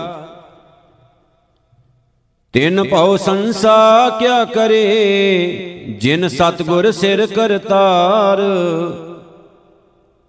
[2.54, 8.38] ਤਿੰਨ ਭਉ ਸੰਸਾ ਕਿਆ ਕਰੇ, ਜਿਨ ਸਤਗੁਰ ਸਿਰ ਕਰਤਾਰ।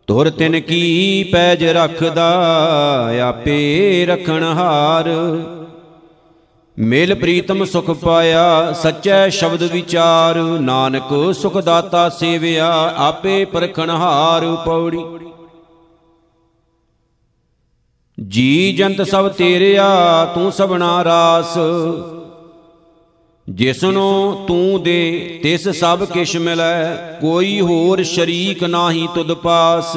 [0.07, 2.29] ਤੁਰ ਤਿਨ ਕੀ ਪੈਜ ਰੱਖਦਾ,
[3.23, 5.09] ਆਪੇ ਰਖਣ ਹਾਰ।
[6.79, 15.05] ਮਿਲ ਪ੍ਰੀਤਮ ਸੁਖ ਪਾਇਆ, ਸੱਚੈ ਸ਼ਬਦ ਵਿਚਾਰ। ਨਾਨਕ ਸੁਖ ਦਾਤਾ ਸੇਵਿਆ, ਆਪੇ ਪਰਖਣ ਹਾਰ ਪੌੜੀ।
[18.29, 21.59] ਜੀ ਜੰਤ ਸਭ ਤੇਰਿਆ, ਤੂੰ ਸਭਨਾ ਰਾਸ।
[23.49, 29.97] ਜਿਸਨੂੰ ਤੂੰ ਦੇ, ਤਿਸ ਸਭ ਕਿਛ ਮਿਲੈ, ਕੋਈ ਹੋਰ ਸ਼ਰੀਕ ਨਾਹੀ ਤੁਧ ਪਾਸ।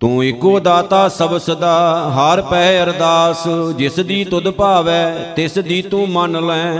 [0.00, 6.08] ਤੂੰ ਏਕੋ ਦਾਤਾ, ਸਭ ਸਦਾ, ਹਰ ਪੈ ਅਰਦਾਸ। ਜਿਸ ਦੀ ਤੁਧ ਭਾਵੈ, ਤਿਸ ਦੀ ਤੂੰ
[6.08, 6.78] ਮੰਨ ਲੈ।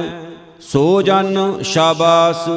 [0.61, 2.49] ਸੋ ਜਨ ਸ਼ਾਬਾਸ।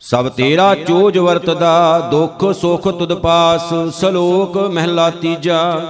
[0.00, 5.80] ਸਭ ਤੇਰਾ ਚੋਜ ਵਰਤਦਾ, ਦੁੱਖ ਸੁਖ ਤੁਧ ਪਾਸ। ਸਲੋਕ ਮਹਿਲਾ ਤੀਜਾ।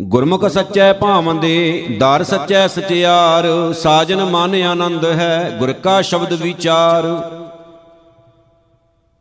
[0.00, 7.04] ਗੁਰਮੁਖ ਸੱਚੈ ਭਾਵੰਦੇ ਦਰ ਸੱਚੈ ਸਚਿਆਰ। ਸਾਜਨ ਮਨ ਆਨੰਦ ਹੈ, ਗੁਰ ਕਾ ਸ਼ਬਦ ਵਿਚਾਰ।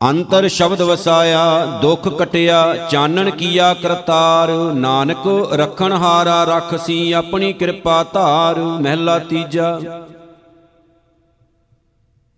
[0.02, 8.60] ਅੰਤਰ ਸ਼ਬਦ ਵਸਾਇਆ, ਦੁੱਖ ਕਟਿਆ, ਚਾਨਣ ਕੀਆ ਕਰਤਾਰ। ਨਾਨਕ ਰਖਣ ਹਾਰਾ ਰਖਸੀ ਆਪਣੀ ਕਿਰਪਾ ਧਾਰ,
[8.60, 9.80] ਮਹਿਲਾ ਤੀਜਾ।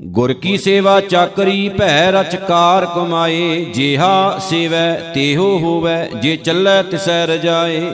[0.01, 7.93] ਗੁਰ ਕੀ ਸੇਵਾ ਚਾਕਰੀ, ਭੈ ਰਚਕਾਰ ਕਮਾਏ, ਜਿਹਾ ਸੇਵੈ, ਤੇਹੋ ਹੋਵੈ, ਜੇ ਚੱਲੈ ਤਿਸੈ ਰਜਾਏ।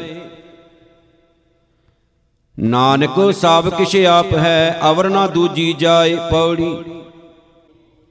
[2.60, 6.75] ਨਾਨਕ ਸਭ ਕਿਛ ਆਪ ਹੈ, ਅਵਰ ਨਾ ਦੂਜੀ ਜਾਏ, ਪੌੜੀ।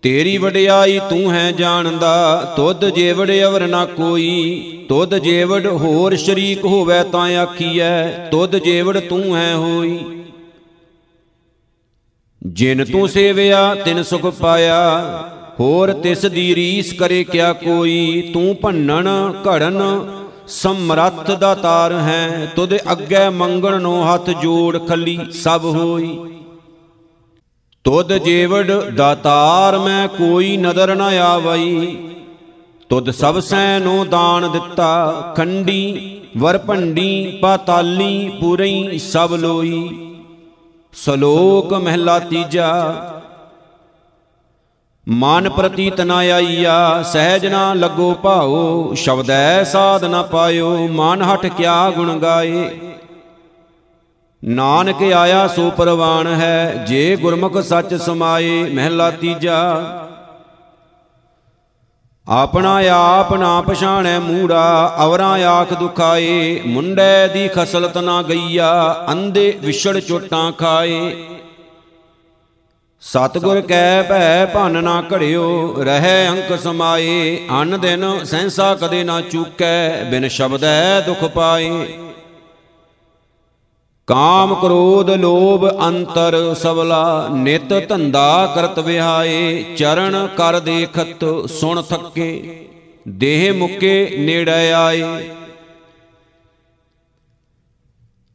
[0.05, 7.03] ਤੇਰੀ ਵਡਿਆਈ ਤੂੰ ਹੈ ਜਾਣਦਾ, ਤੁਧ ਜੇਵੜ ਅਵਰ ਨਾ ਕੋਈ। ਤੁਧ ਜੇਵੜ ਹੋਰ ਸ਼ਰੀਕ ਹੋਵੇ
[7.13, 10.23] ਤਾਂ ਆਖੀਐ, ਤੁਧ ਜੇਵੜ ਤੂੰ ਹੈ ਹੋਈ।
[12.47, 15.03] ਜਿਨ ਤੂੰ ਸੇਵਿਆ, ਤਿਨ ਸੁਖ ਪਾਇਆ।
[15.61, 19.09] ਹੋਰ ਤਿਸ ਦੀ ਰੀਸ ਕਰੇ ਕਿਆ ਕੋਈ। ਤੂੰ ਭੰਨਣ,
[19.47, 19.83] ਘੜਨ,
[20.49, 26.34] ਸਮਰੱਥ ਦਾ ਤਾਰ ਹੈ। ਤੁਧ ਅੱਗੇ ਮੰਗਣ ਨੂੰ ਹੱਥ ਜੋੜ ਖੱਲੀ ਸਭ ਹੋਈ।
[27.85, 31.97] ਤੁਧ ਜੀਵੜ ਦਾਤਾਰ ਮੈਂ ਕੋਈ ਨਦਰ ਨ ਆਵਈ।
[32.91, 39.89] ਤੁਧ ਸਭ ਸੈ ਨੂੰ ਦਾਨ ਦਿੱਤਾ, ਖੰਡੀ ਵਰਪੰਡੀ ਪਾਤਾਲੀ, ਪੂਰਈ ਸਭ ਲੋਈ।
[40.95, 42.71] ਸ਼ਲੋਕ ਮਹਿਲਾ ਤੀਜਾ,
[45.07, 51.91] ਮਨ ਪ੍ਰਤੀਤ ਨ ਆਈਆ, ਸਹਿਜ ਨਾ ਲੱਗੋ ਭਾਉ, ਸ਼ਬਦੈ ਸਾਧ ਨ ਪਾਇਓ, ਮਨ ਹਟ ਕਿਆ
[51.91, 52.69] ਗੁਣ ਗਾਏ।
[54.45, 59.59] ਨਾਨਕ ਆਇਆ ਸੋ ਪਰਵਾਨ ਹੈ, ਜੇ ਗੁਰਮੁਖ ਸੱਚ ਸਮਾਏ, ਮਹਿਲਾ ਤੀਜਾ।
[62.29, 69.99] ਆਪਣਾ ਆਪ ਨਾ ਪਛਾਣੈ ਮੂੜਾ, ਅਵਰਾਂ ਆਖ ਦੁਖਾਏ, ਮੁੰਡੇ ਦੀ ਖਸਲਤ ਨਾ ਗਈਆ ਅੰਦੇ ਵਿਛੜ
[69.99, 71.27] ਚੋਟਾਂ ਖਾਏ।
[73.01, 80.05] ਸਤਗੁਰ ਕੈ ਭੈ ਭਨ ਨਾ ਘੜਿਓ, ਰਹਿ ਅੰਕ ਸਮਾਏ, ਅਨ ਦਿਨ ਸਹਿਸਾ ਕਦੇ ਨਾ ਚੂਕੈ,
[80.05, 81.99] ਬਿਨ ਸ਼ਬਦੈ ਦੁਖ ਪਾਏ।
[84.07, 92.67] ਕਾਮ ਕ੍ਰੋਧ ਲੋਭ ਅੰਤਰ ਸਵਲਾ, ਨਿਤ ਧੰਦਾ ਕਰਤ ਵਿਹਾਏ, ਚਰਨ ਕਰ ਦੇਖਤ ਸੁਣ ਥੱਕੇ,
[93.09, 95.31] ਦੇਹ ਮੁਕੇ ਨੇੜੇ ਆਏ।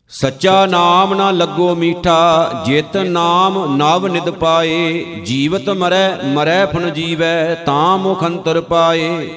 [0.09, 7.55] ਸੱਚਾ ਨਾਮ ਨਾ ਲੱਗੋ ਮੀਠਾ, ਜਿਤ ਨਾਮ ਨਵ ਨਿਦ ਪਾਏ, ਜੀਵਤ ਮਰੈ ਮਰੈ ਫਨ ਜੀਵੈ,
[7.55, 9.29] ਤਾਂ ਮੁਖ ਅੰਤਰ ਪਾਏ।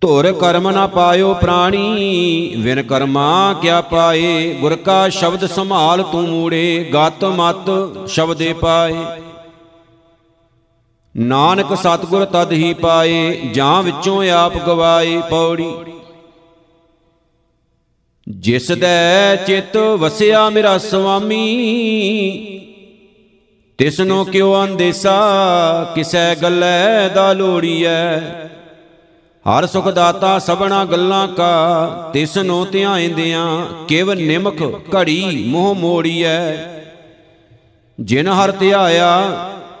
[0.00, 4.54] ਧੁਰ ਕਰਮ ਨਾ ਪਾਇਓ ਪ੍ਰਾਣੀ ਵਿਨ ਕਰਮਾ ਕਿਆ ਪਾਏ?
[4.54, 7.70] ਗੁਰ ਕਾ ਸ਼ਬਦ ਸੰਭਾਲ ਤੂੰ ਮੂੜੇ, ਗਤ ਮਤ
[8.08, 8.94] ਸ਼ਬਦੇ ਪਾਏ।
[11.16, 15.72] ਨਾਨਕ ਸਤਗੁਰ ਤਦ ਹੀ ਪਾਏ, ਜਾਂ ਵਿੱਚੋਂ ਆਪ ਗਵਾਏ ਪੌੜੀ।
[18.28, 21.40] ਜਿਸ ਦੇ ਚਿਤ ਵਸਿਆ ਮੇਰਾ ਸੁਆਮੀ
[23.78, 25.18] ਤਿਸਨੋ ਕਿਉ ਅੰਦੇਸਾ,
[25.94, 28.18] ਕਿਸੈ ਗੱਲੇ ਦਾ ਲੋੜੀਐ?
[29.44, 34.62] ਹਰ ਸੁਖ ਦਾਤਾ ਸਭਨਾ ਗੱਲਾਂ ਕਾ ਤਿਸਨੋ ਧਿਆਇਂਦਿਆਂ ਕਿਵ ਨਿਮਖ
[34.94, 36.54] ਘੜੀ ਮੋਹ ਮੋੜੀਐ।
[38.00, 39.10] ਜਿਨ ਹਰ ਧਿਆਇਆ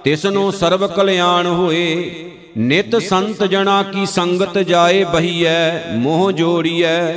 [0.04, 2.10] ਤਿਸਨੋ ਸਰਬ ਕਲਿਆਣ ਹੋਏ।
[2.58, 7.12] ਨਿਤ ਸੰਤ ਜਣਾ ਕੀ ਸੰਗਤ ਜਾਏ ਬਹੀਐ, ਮੋਹ ਜੋੜੀਐ।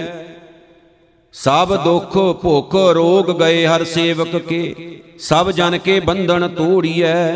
[1.33, 7.35] ਸਭ ਦੁੱਖ ਭੁੱਖ ਰੋਗ ਗਏ ਹਰ ਸੇਵਕ ਕੇ, ਸਭ ਜਨ ਕੇ ਬੰਧਨ ਤੋੜੀਐ।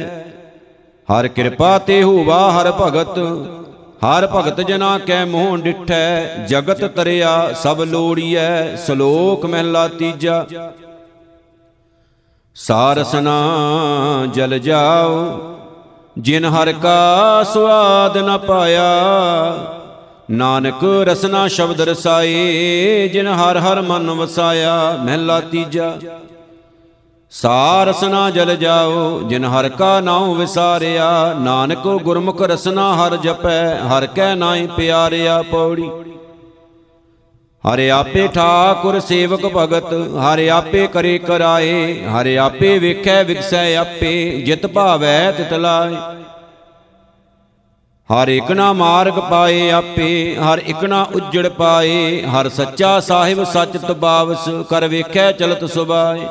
[1.10, 3.20] ਹਰ ਕਿਰਪਾ ਤੇ ਹੋਵਾ ਹਰ ਭਗਤ
[4.04, 10.46] ਹਰ ਭਗਤ ਜਨਾ ਕੈ ਮੋਹ ਡਿਠੈ, ਜਗਤ ਤਰਿਆ, ਸਭ ਲੋੜੀਐ, ਸ਼ਲੋਕ ਮਹਿਲਾ ਤੀਜਾ।
[12.56, 13.36] ਸਾਰਸਨਾ
[14.34, 15.26] ਜਲ ਜਾਓ,
[16.18, 18.84] ਜਿਨ ਹਰ ਕਾ ਸਵਾਦ ਨ ਪਾਇਆ।
[20.32, 25.98] ਨਾਨਕ ਰਸਨਾ ਸ਼ਬਦ ਰਸਾਏ, ਜਿਨ ਹਰ ਹਰ ਮਨ ਵਸਾਇਆ, ਮਹਿਲਾ ਤੀਜਾ।
[27.42, 34.36] ਸਾਰਸਨਾ ਜਲ ਜਾਓ, ਜਿਨ ਹਰ ਕਾ ਨਾਉ ਵਿਸਾਰਿਆ, ਨਾਨਕ ਗੁਰਮੁਖ ਰਸਨਾ ਹਰ ਜਪੈ, ਹਰ ਕੈ
[34.36, 35.90] ਨਾਈ ਪਿਆਰਿਆ ਪੌੜੀ।
[37.64, 44.68] ਹਰਿ ਆਪੇ ਠਾਕੁਰ ਸੇਵਕ ਭਗਤ, ਹਰਿ ਆਪੇ ਕਰੇ ਕਰਾਏ, ਹਰਿ ਆਪੇ ਵੇਖੈ ਵਿਗਸੈ ਆਪੇ, ਜਿਤ
[44.68, 45.96] ਭਾਵੈ ਤਿਤ ਲਾਏ।
[48.10, 53.78] ਹਰ ਇਕ ਨਾ ਮਾਰਗ ਪਾਏ ਆਪੇ, ਹਰ ਇਕ ਨਾ ਉਜੜ ਪਾਏ, ਹਰ ਸੱਚਾ ਸਾਹਿਬ ਸੱਚ
[53.78, 56.28] ਤਬਾਵਸ ਕਰ ਵੇਖੈ ਚਲਤ ਸੁਬਾਏ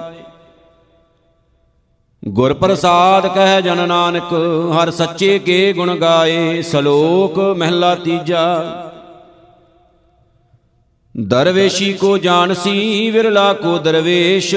[2.29, 4.33] ਗੁਰ ਪ੍ਰਸਾਦ ਕਹਿ ਜਨ ਨਾਨਕ,
[4.73, 8.81] ਹਰ ਸੱਚੇ ਕੇ ਗੁਣ ਗਾਏ, ਸ਼ਲੋਕ ਮਹਿਲਾ ਤੀਜਾ।
[11.17, 14.55] ਦਰਵੇਸ਼ੀ ਕੋ ਜਾਣਸੀ, ਵਿਰਲਾ ਕੋ ਦਰਵੇਸ਼,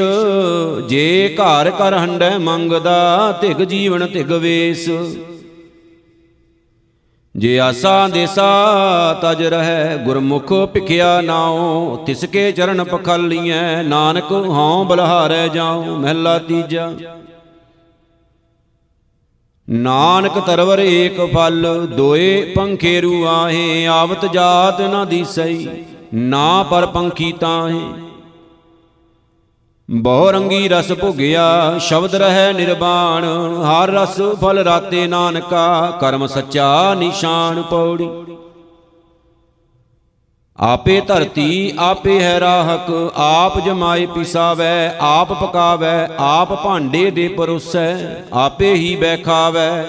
[0.89, 4.89] ਜੇ ਘਰ ਕਰ ਹੰਡੈ ਮੰਗਦਾ, ਤਿਗ ਜੀਵਨ ਤਿਗ ਵੇਸ।
[7.35, 15.47] ਜੇ ਆਸਾ ਦੇਸਾ, ਤਜ ਰਹਿ ਗੁਰਮੁਖ ਭਿਖਿਆ ਨਾਉ, ਤਿਸ ਕੇ ਚਰਨ ਪਖਾਲੀਐ, ਨਾਨਕ ਹਉ ਬਲਹਾਰੈ
[15.47, 16.93] ਜਾਉ, ਮਹਿਲਾ ਤੀਜਾ।
[19.69, 25.67] ਨਾਨਕ ਤਰਵਰ ਏਕ ਫਲ, ਦੋਏ ਪੰਖੇਰੂ ਆਹੇ, ਆਵਤ ਜਾਤ ਨਾ ਦੀਸਈ,
[26.13, 27.81] ਨਾ ਪਰ ਪੰਖੀ ਤਾਹੇ।
[29.89, 33.25] ਬਹੁ ਰੰਗੀ ਰਸ ਭੁਗਿਆ, ਸ਼ਬਦ ਰਹਿ ਨਿਰਵਾਣ
[33.63, 38.09] ਹਰ ਰਸ ਫਲ ਰਾਤੇ ਨਾਨਕਾ, ਕਰਮ ਸੱਚਾ ਨਿਸ਼ਾਨ ਪੌੜੀ।
[40.59, 47.95] ਆਪੇ ਧਰਤੀ, ਆਪੇ ਹੈ ਰਾਹਕ ਆਪ ਜਮਾਏ ਪਿਸਾਵੈ, ਆਪ ਪਕਾਵੈ, ਆਪ ਭਾਂਡੇ ਦੇ ਪਰੋਸੈ,
[48.33, 49.85] ਆਪੇ ਹੀ ਬੈਖਾਵੈ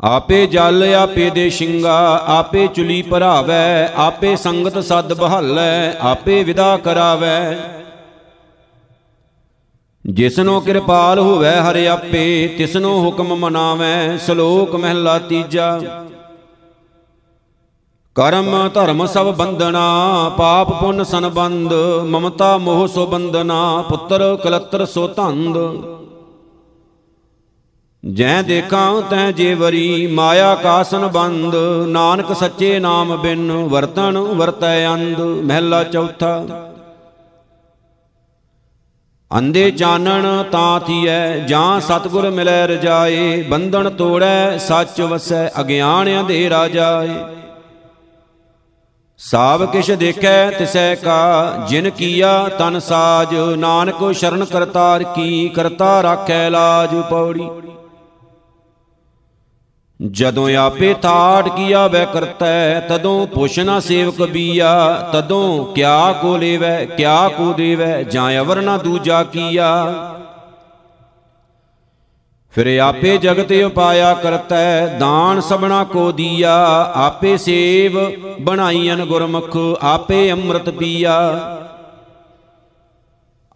[0.00, 7.56] ਆਪੇ ਜਲ, ਆਪੇ ਦੇ ਸ਼ਿੰਗਾ, ਆਪੇ ਚੁਲੀ ਭਰਾਵੈ, ਆਪੇ ਸੰਗਤ ਸਦ ਬਹਾਲੈ, ਆਪੇ ਵਿਦਾ ਕਰਾਵੈ।
[10.04, 15.80] ਜਿਸਨੋ ਕਿਰਪਾਲ ਹੋਵੇ ਹਰਿ ਆਪੇ, ਤਿਸਨੋ ਹੁਕਮ ਮਨਾਵੈ, ਸ਼ਲੋਕ ਮਹਿਲਾ ਤੀਜਾ।
[18.20, 19.82] ਕਰਮ ਧਰਮ ਸਭ ਬੰਦਨਾ
[20.38, 21.72] ਪਾਪ ਪੁੰਨ ਸੰਬੰਧ,
[22.06, 25.56] ਮਮਤਾ ਮੋਹ ਸੋ ਬੰਦਨਾ ਪੁੱਤਰ ਕਲਤਰ ਸੋ ਧੰਦ।
[28.04, 31.54] ਜੈ ਦੇਖਾਂ ਤੈ ਜੀਵਰੀ ਮਾਇਆ ਕਾ ਸੰਬੰਧ
[31.88, 36.44] ਨਾਨਕ ਸੱਚੇ ਨਾਮ ਬਿਨ ਵਰਤਨ ਵਰਤੈ ਅੰਧ, ਮਹਿਲਾ ਚੌਥਾ।
[39.30, 47.08] ਅੰਦੇ ਚਾਨਣ ਤਾਂ ਥੀਐ, ਜਾਂ ਸਤਗੁਰ ਮਿਲੈ ਰਜਾਏ, ਬੰਧਨ ਤੋੜੈ, ਸੱਚ ਵਸੈ ਅਗਿਆਨ ਅੰਧੇਰਾ ਜਾਏ।
[49.20, 56.48] ਸਾਬ ਕਿਛ ਦੇਖੈ ਤਿਸੈ ਕਾ, ਜਿਨ ਕੀਆ ਤਨ ਸਾਜ, ਨਾਨਕ ਸ਼ਰਨ ਕਰਤਾਰ ਕੀ ਕਰਤਾ ਰਾਖੈ
[56.50, 57.48] ਲਾਜ ਪੌੜੀ।
[60.00, 64.72] ਜਦੋਂ ਆਪੇ ਥਾੜ ਕੀਆ ਵੈ ਕਰਤੈ, ਤਦੋਂ ਪੁੱਛਣਾ ਸੇਵਕ ਬੀਆ,
[65.12, 69.70] ਤਦੋਂ ਕਿਆ ਕੋ ਲੇਵੈ, ਕਿਆ ਕੋ ਦੇਵੈ, ਜਾਂ ਅਵਰ ਨਾ ਦੂਜਾ ਕੀਆ।
[72.54, 76.54] ਫਿਰ ਆਪੇ ਜਗਤ ਉਪਾਇਆ ਕਰਤੈ ਦਾਨ ਸਬਣਾ ਕੋ ਦੀਆ
[76.96, 77.98] ਆਪੇ ਸੇਵ
[78.40, 81.18] ਬਣਾਈਨ ਗੁਰਮੁਖ ਆਪੇ ਅੰਮ੍ਰਿਤ ਪੀਆ।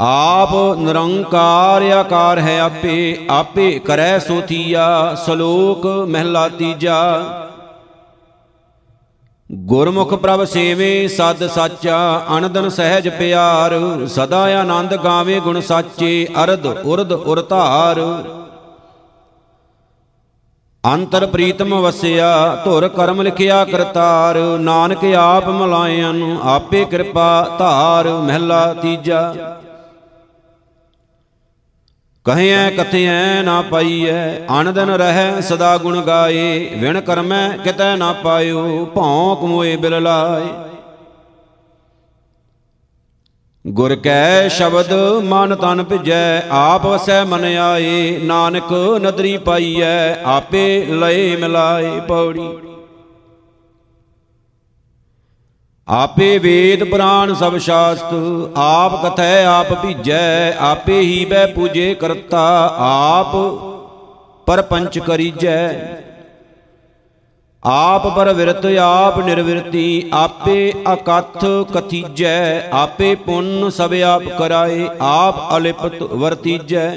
[0.01, 7.01] ਆਪ ਨਿਰੰਕਾਰ ਆਕਾਰ ਹੈ ਆਪੇ ਆਪੇ ਕਰੈ ਸੋ ਥੀਆ ਸ਼ਲੋਕ ਮਹਿਲਾ ਤੀਜਾ।
[9.53, 11.99] ਗੁਰਮੁਖ ਪ੍ਰਭ ਸੇਵੇ ਸਦ ਸਾਚਾ
[12.39, 13.75] ਅਨੰਦਨ ਸਹਿਜ ਪਿਆਰ।
[14.07, 18.01] ਸਦਾ ਆਨੰਦ ਗਾਵੇ ਗੁਣ ਸਾਚੇ ਅਰਧ ਉਰਧ ਉਰ ਧਾਰ
[20.85, 22.31] ਅੰਤਰ ਪ੍ਰੀਤਮ ਵਸਿਆ,
[22.65, 29.33] ਧੁਰ ਕਰਮ ਲਿਖਿਆ ਕਰਤਾਰ, ਨਾਨਕ ਆਪ ਮਲਾਇਆਂ ਨੂੰ ਆਪੇ ਕਿਰਪਾ ਧਾਰ, ਮਹਿਲਾ ਤੀਜਾ।
[32.27, 39.43] ਕਹਿਐ, ਕਥਿਐ ਨਾ ਪਾਈਐ ਅਨੰਦਨ ਰਹਿ ਸਦਾ ਗੁਣ ਗਾਏ, ਵਿਣ ਕਰਮੈ ਕਿਤੈ ਨਾ ਪਾਇਓ, ਭੌਂਕ
[39.43, 40.47] ਮੋਏ ਬਿਲ ਲਾਏ
[43.65, 44.93] ਗੁਰ ਕੈ ਸ਼ਬਦ
[45.25, 48.73] ਮਨ ਤਨ ਭਿਜੈ, ਆਪ ਵਸੈ ਮਨ ਆਏ, ਨਾਨਕ
[49.03, 52.49] ਨਦਰੀ ਪਾਈਐ, ਆਪੇ ਲਏ ਮਿਲਾਏ ਪੌੜੀ।
[55.89, 58.13] ਆਪੇ ਵੇਦ ਪੁਰਾਣ ਸਭ ਸ਼ਾਸਤ,
[58.57, 62.47] ਆਪ ਕਥੈ ਆਪ ਭੀਜੈ, ਆਪੇ ਹੀ ਬੈ ਪੂਜੇ ਕਰਤਾ,
[62.79, 63.37] ਆਪ
[64.47, 65.69] ਪਰਪੰਚ ਕਰੀਜੈ।
[67.67, 76.03] ਆਪ ਪਰ ਵਿਰਤ ਆਪ ਨਿਰਵਿਰਤੀ, ਆਪੇ ਅਕਥ ਕਥੀਜੈ, ਆਪੇ ਪੁੰਨ ਸਭ ਆਪ ਕਰਾਏ, ਆਪ ਅਲਿਪਤ
[76.03, 76.91] ਵਰਤੀਜੈ।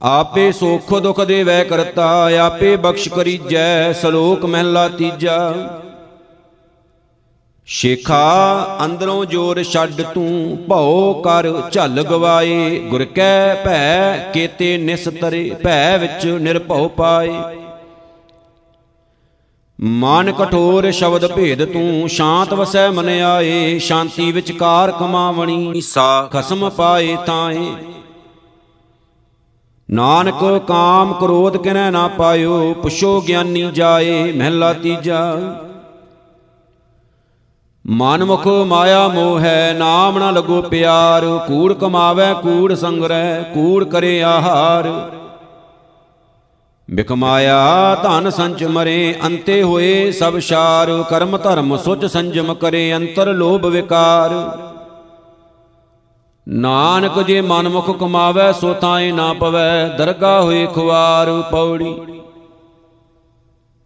[0.00, 2.06] ਆਪੇ ਸੁਖ ਦੁਖ ਦੇਵੈ ਕਰਤਾ,
[2.40, 5.52] ਆਪੇ ਬਖਸ਼ ਕਰੀਜੈ, ਸ਼ਲੋਕ ਮਹਿਲਾ ਤੀਜਾ।
[7.66, 15.98] ਸ਼ੇਖਾ ਅੰਦਰੋਂ ਜੋਰ ਛੱਡ ਤੂੰ, ਭਉ ਕਰ ਝਲ ਗਵਾਏ, ਗੁਰ ਕੈ ਭੈ ਕੇਤੇ ਨਿਸਤਰੇ, ਭੈ
[15.98, 17.63] ਵਿੱਚ ਨਿਰਭਉ ਪਾਏ।
[19.80, 26.70] ਮਨ ਕਠੋਰ ਸ਼ਬਦ ਭੇਦ ਤੂੰ, ਸ਼ਾਂਤ ਵਸੈ ਮਨ ਆਏ, ਸ਼ਾਂਤੀ ਵਿੱਚ ਕਾਰ ਕਮਾਵਣੀ, ਸਾ ਖਸਮ
[26.70, 27.74] ਪਾਏ ਤਾਏ।
[29.90, 35.36] ਨਾਨਕ ਕਾਮ ਕ੍ਰੋਧ ਕਿਨੈ ਨਾ ਪਾਇਓ, ਪੁਛੋ ਗਿਆਨੀ ਜਾਏ, ਮਹਿਲਾ ਤੀਜਾ।
[37.86, 44.22] ਮਨ ਮੁਖ ਮਾਇਆ ਮੋਹ ਹੈ ਨਾਮ ਨਾ ਲਗੋ ਪਿਆਰ, ਕੂੜ ਕਮਾਵੇ, ਕੂੜ ਸੰਗਰੈ ਕੂੜ ਕਰੇ
[44.22, 45.12] ਆਹਾਰ।
[46.90, 53.32] ਬਿਕ ਮਾਇਆ ਧਨ ਸੰਚ ਮਰੇ, ਅੰਤੇ ਹੋਏ ਸਭ ਸ਼ਾਰ। ਕਰਮ ਧਰਮ ਸੁਚ ਸੰਜਮ ਕਰੇ, ਅੰਤਰ
[53.32, 54.30] ਲੋਭ ਵਿਕਾਰ।
[56.48, 61.94] ਨਾਨਕ ਜੇ ਮਨ ਮੁਖ ਕਮਾਵੇ, ਸੋ ਤਾਏ ਨਾ ਪਵੈ, ਦਰਗਾ ਹੋਏ ਖੁਆਰ ਪੌੜੀ।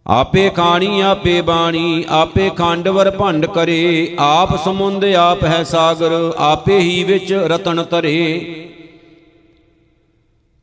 [0.07, 7.03] ਆਪੇ ਖਾਣੀ, ਆਪੇ ਬਾਣੀ, ਆਪੇ ਖੰਡਵਰ ਭੰਡ ਕਰੇ। ਆਪ ਸਮੁੰਦ, ਆਪ ਹੈ ਸਾਗਰ, ਆਪੇ ਹੀ
[7.03, 8.68] ਵਿੱਚ ਰਤਨ ਤਰੇ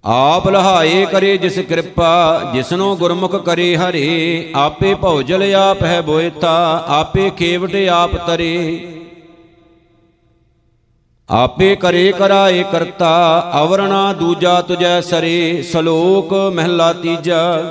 [0.08, 7.30] ਆਪ ਲਹਾਏ ਕਰੇ ਜਿਸ ਕਿਰਪਾ, ਜਿਸਨੋ ਗੁਰਮੁਖ ਕਰੇ ਹਰੇ। ਆਪੇ ਭੌਜਲ ਆਪ ਹੈ ਬੋਇਤਾ, ਆਪੇ
[7.30, 8.86] ਖੇਵਟ ਆਪ ਤਰੇ।
[11.30, 17.62] ਆਪੇ ਕਰੇ ਕਰਾਏ ਕਰਤਾ, ਅਵਰਣਾ ਦੂਜਾ ਤੁਜੈ ਸਰੇ, ਸ਼ਲੋਕ ਮਹਿਲਾ ਤੀਜਾ।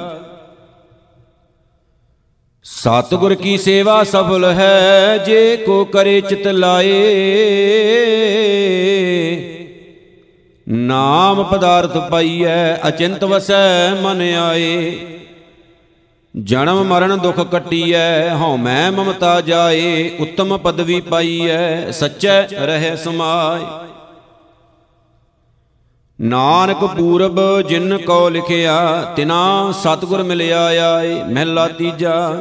[2.64, 7.02] ਸਤਿਗੁਰ ਕੀ ਸੇਵਾ ਸਫਲ ਹੈ, ਜੇ ਕੋ ਕਰੇ ਚਿਤ ਲਾਏ।
[10.70, 14.98] ਨਾਮ ਪਦਾਰਥ ਪਾਈਐ, ਅਚਿੰਤ ਵਸੈ ਮਨ ਆਏ।
[16.44, 23.66] ਜਨਮ ਮਰਨ ਦੁਖ ਕਟੀਐ, ਹਉ ਮੈਂ ਮਮਤਾ ਜਾਏ, ਉੱਤਮ ਪਦਵੀ ਪਾਈਐ, ਸੱਚੈ ਰਹਿ ਸਮਾਏ।
[26.22, 32.32] ਨਾਨਕ ਪੂਰਬ ਜਿਨ ਕੋ ਲਿਖਿਆ, ਤਿਨਾ ਸਤਗੁਰ ਮਿਲਿਆ ਆਏ, ਮਹਿਲਾ ਤੀਜਾ।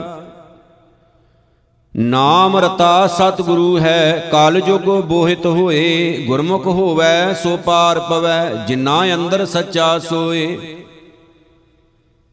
[1.97, 9.47] ਨਾਮ ਰਤਾ ਸਤਿਗੁਰੂ ਹੈ, ਕਲ ਜੁਗ ਬੋਹਿਤ ਹੋਏ, ਗੁਰਮੁਖ ਹੋਵੈ, ਸੋ ਪਾਰ ਪਵੈ ਜਿਨਾ ਅੰਦਰ
[9.47, 10.77] ਸੱਚਾ ਸੋਏ।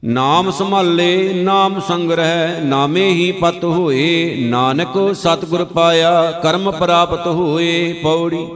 [0.04, 8.48] ਨਾਮ ਸੰਭਾਲੇ, ਨਾਮ ਸੰਗ੍ਰਹਿ, ਨਾਮੇ ਹੀ ਪਤ ਹੋਏ, ਨਾਨਕ ਸਤਿਗੁਰ ਪਾਇਆ, ਕਰਮ ਪ੍ਰਾਪਤ ਹੋਏ, ਪੌੜੀ।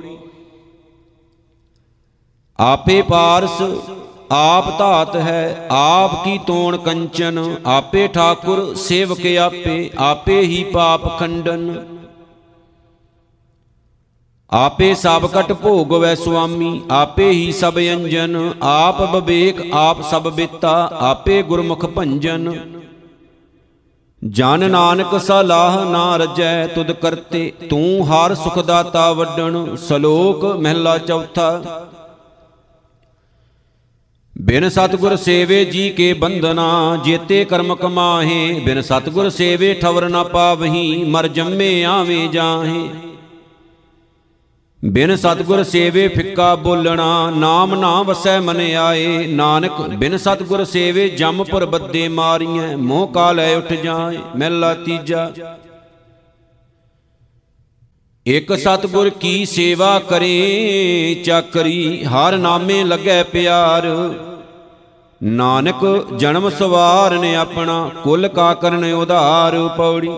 [2.60, 3.62] ਆਪੇ ਪਾਰਸ
[4.32, 11.86] ਆਪ ਧਾਤ ਹੈ, ਆਪ ਕੀ ਤੋਣ ਕੰਚਨ, ਆਪੇ ਠਾਕੁਰ ਸੇਵਕ ਆਪੇ ਆਪੇ ਹੀ ਪਾਪ ਖੰਡਨ।
[14.52, 21.42] ਆਪੇ ਸਭ ਕਟ ਭੋਗਵੈ ਸੁਆਮੀ, ਆਪੇ ਹੀ ਸਭ ਅੰਜਨ, ਆਪ ਬਵੇਕ, ਆਪ ਸਭ ਬਿਤਾ, ਆਪੇ
[21.44, 22.54] ਗੁਰਮੁਖ ਭੰਜਨ।
[24.22, 31.62] ਜਨ ਨਾਨਕ ਸਲਾਹ ਨਾ ਰਜੈ ਤੁਧ ਕਰਤੇ, ਤੂੰ ਹਰ ਸੁਖ ਦਾਤਾ ਵੱਡਣ, ਸ਼ਲੋਕ ਮਹਿਲਾ ਚੌਥਾ।
[34.42, 41.04] ਬਿਨ ਸਤਗੁਰ ਸੇਵੇ ਜੀ ਕੇ ਬੰਧਨਾ, ਜੇਤੇ ਕਰਮ ਕਮਾਹੇ, ਬਿਨ ਸਤਗੁਰ ਸੇਵੇ ਠਵਰ ਨਾ ਪਾਵਹੀ,
[41.04, 42.90] ਮਰ ਜੰਮੇ ਆਵੇਂ ਜਾਹੇ।
[44.86, 51.66] ਬਿਨ ਸਤਗੁਰ ਸੇਵੇ ਫਿੱਕਾ ਬੋਲਣਾ, ਨਾਮ ਨਾ ਵਸੈ ਮਨ ਆਏ। ਨਾਨਕ, ਬਿਨ ਸਤਗੁਰ ਸੇਵੇ ਜੰਮਪੁਰ
[51.66, 55.32] ਬੱਦੇ ਮਾਰੀਐ, ਮੋਹ ਕਾਲੈ ਉੱਠ ਜਾਏ, ਮਹਿਲਾ ਤੀਜਾ।
[58.26, 63.86] ਇਕ ਸਤਗੁਰ ਕੀ ਸੇਵਾ ਕਰੇ ਚੱਕਰੀ ਹਰ ਨਾਮੇ ਲੱਗੈ ਪਿਆਰ।
[65.22, 65.86] ਨਾਨਕ
[66.16, 70.10] ਜਨਮ ਸਵਾਰ ਨੇ ਆਪਣਾ ਕੁਲ ਕਾ ਕਰਨ ਉਧਾਰ ਪੌੜੀ।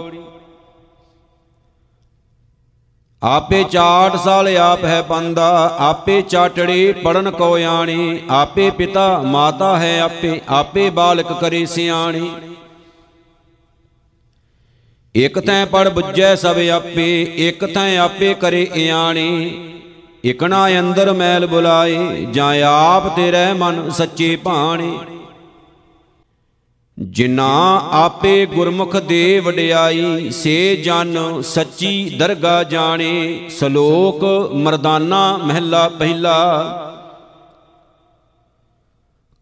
[3.21, 9.99] ਆਪੇ ਚਾਟ ਸਾਲ ਆਪ ਹੈ ਪੰਦਾ ਆਪੇ ਚਾਟੜੇ ਪੜਨ ਕੋ ਆਣੇ ਆਪੇ ਪਿਤਾ ਮਾਤਾ ਹੈ
[10.01, 12.29] ਆਪੇ ਆਪੇ ਬਾਲਕ ਕਰੇ ਸਿਆਣੇ।
[15.17, 19.51] ਇਕ ਤੈ ਪੜ ਬੁੱਝੈ ਸਭ ਆਪੇ, ਇਕ ਤੈ ਆਪੇ ਕਰੇ ਇਆਣੇ।
[20.25, 24.97] ਇਕਣਾ ਅੰਦਰ ਮੈਲ ਬੁਲਾਏ, ਜਾਂ ਆਪ ਤੇਰੇ ਮਨ ਸੱਚੇ ਭਾਣੇ।
[26.99, 36.86] ਜਿਨਾ ਆਪੇ ਗੁਰਮੁਖ ਦੇ ਵਡਿਆਈ, ਸੇ ਜਨ ਸੱਚੀ ਦਰਗਾ ਜਾਣੇ। ਸ਼ਲੋਕ ਮਰਦਾਨਾ ਮਹਿਲਾ ਪਹਿਲਾ।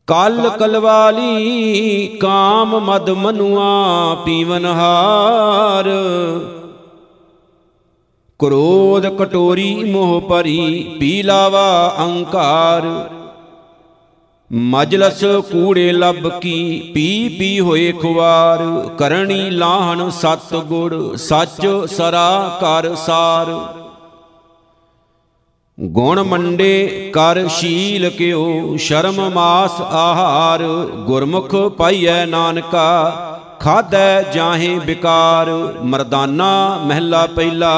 [0.08, 5.90] ਕਲ ਕਲਵਾਲੀ, ਕਾਮ ਮਦ ਮਨੁਆ, ਪੀਵਨ ਹਾਰ।
[8.40, 13.10] ਕ੍ਰੋਧ ਕਟੋਰੀ ਮੋਹ ਭਰੀ, ਪੀ ਲਾਵਾ ਅਹੰਕਾਰ
[14.54, 22.96] ਮਜਲਸ ਕੂੜੇ ਲੱਭ ਕੀ, ਪੀ ਪੀ ਹੋਏ ਖੁਵਾਰ। ਕਰਣੀ ਲਾਹਣ ਸਤ ਗੁੜ ਸੱਚ ਸਰਾ ਕਰ
[22.96, 23.76] ਸਾਰ।
[25.78, 30.64] ਗੁਣ ਮੰਡੇ ਕਰ ਸ਼ੀਲ ਕਿਓ ਸ਼ਰਮ ਮਾਸ ਆਹਾਰ,
[31.08, 35.50] ਗੁਰਮੁਖ ਪਾਈਐ ਨਾਨਕਾ ਖਾਦੈ ਜਾਹੇ ਵਿਕਾਰ
[35.84, 37.74] ਮਰਦਾਨਾ ਮਹਿਲਾ ਪਹਿਲਾ।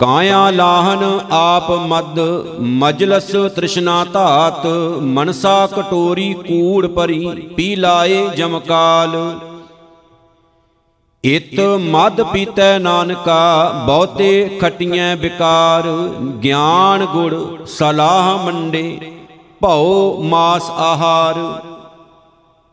[0.00, 2.20] ਕਾਇਆ ਲਾਹਨ ਆਪ ਮਦ,
[2.60, 4.66] ਮਜਲਸ ਤ੍ਰਿਸ਼ਨਾ ਧਾਤ,
[5.02, 9.16] ਮਨਸਾ ਕਟੋਰੀ ਕੂੜ ਪਰੀ ਪੀ ਲਾਏ ਜਮਕਾਲ
[11.24, 15.86] ਇਤ ਮਦ ਪੀਤੈ ਨਾਨਕਾ, ਬਹੁਤੇ ਖਟੀਆਂ ਵਿਕਾਰ
[16.44, 17.34] ਗਿਆਨ ਗੁੜ
[17.66, 19.12] ਸਲਾਹ ਮੰਡੇ,
[19.60, 21.40] ਭਉ ਮਾਸ ਆਹਾਰ।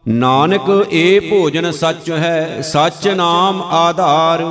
[0.06, 4.44] ਨਾਨਕ ਇਹ ਭੋਜਨ ਸੱਚ ਹੈ, ਸੱਚ ਨਾਮ ਆਧਾਰ।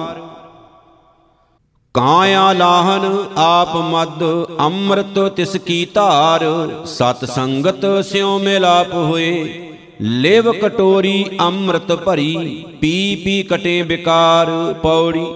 [1.95, 4.23] ਕਾਇਆ ਲਾਹਨ ਆਪ ਮਦ
[4.61, 6.45] ਅੰਮ੍ਰਿਤ ਤਿਸ ਕੀ ਧਾਰ।
[6.87, 9.72] ਸਤ ਸੰਗਤ ਸਿਉ ਮਿਲਾਪ ਹੋਏ
[10.03, 14.49] ਲੇਵ ਕਟੋਰੀ ਅੰਮ੍ਰਿਤ ਭਰੀ, ਪੀ ਪੀ ਕਟੇ ਵਿਕਾਰ
[14.83, 15.27] ਪੌੜੀ।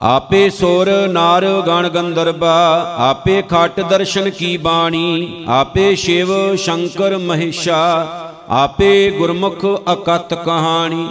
[0.00, 2.54] ਆਪੇ ਸੁਰ ਨਾਰ ਗਣ ਗੰਦਰਬਾ
[2.98, 7.78] ਆਪੇ ਖਟ ਦਰਸ਼ਨ ਕੀ ਬਾਣੀ, ਆਪੇ ਸ਼ਿਵ ਸ਼ੰਕਰ ਮਹੇਸ਼ਾ,
[8.50, 11.08] ਆਪੇ ਗੁਰਮੁਖ ਅਕਤ ਕਹਾਣੀ।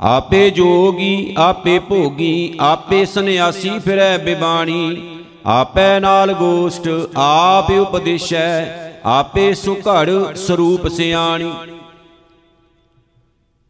[0.00, 4.96] ਆਪੇ ਜੋਗੀ, ਆਪੇ ਭੋਗੀ, ਆਪੇ ਸੰਿਆਸੀ ਫਿਰੈ ਬਿਬਾਣੀ,
[5.46, 11.52] ਆਪੇ ਨਾਲ ਗੋਸ਼ਟ, ਆਪੇ ਉਪਦੇਸ਼ੈ ਆਪੇ ਸੁਘੜ ਸਰੂਪ ਸਿਆਣੀ।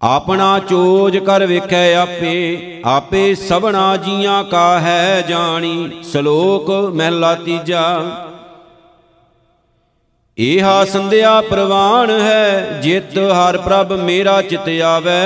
[0.03, 8.03] ਆਪਣਾ ਚੋਜ ਕਰ ਵੇਖੈ ਆਪੇ ਆਪੇ ਸਭਨਾ ਜੀਆਂ ਕਾ ਹੈ ਜਾਣੀ, ਸ਼ਲੋਕ ਮਹਿਲਾ ਤੀਜਾ।
[10.39, 15.25] ਇਹਾ ਸੰਧਿਆ ਪ੍ਰਵਾਨ ਹੈ, ਜਿਤ ਹਰ ਪ੍ਰਭ ਮੇਰਾ ਚਿਤ ਆਵੈ।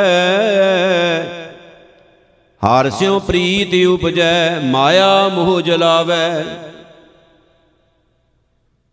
[2.62, 6.44] ਹਰ ਸਿਉ ਪ੍ਰੀਤ ਉਪਜੈ, ਮਾਇਆ ਮੋਹ ਜਲਾਵੈ।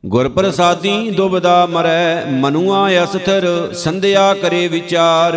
[0.09, 5.35] ਗੁਰ ਪ੍ਰਸਾਦੀ ਦੁਬਦਾ ਮਰੈ, ਮਨੁਆ ਅਸਥਰ, ਸੰਧਿਆ ਕਰੇ ਵਿਚਾਰ।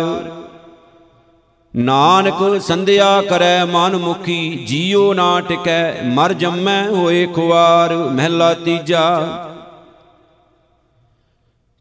[1.75, 9.03] ਨਾਨਕ ਸੰਧਿਆ ਕਰੈ ਮਨ ਮੁਖੀ, ਜੀਉ ਨਾ ਟਿਕੈ, ਮਰ ਜੰਮੈ ਹੋਏ ਖੁਆਰ, ਮਹਿਲਾ ਤੀਜਾ।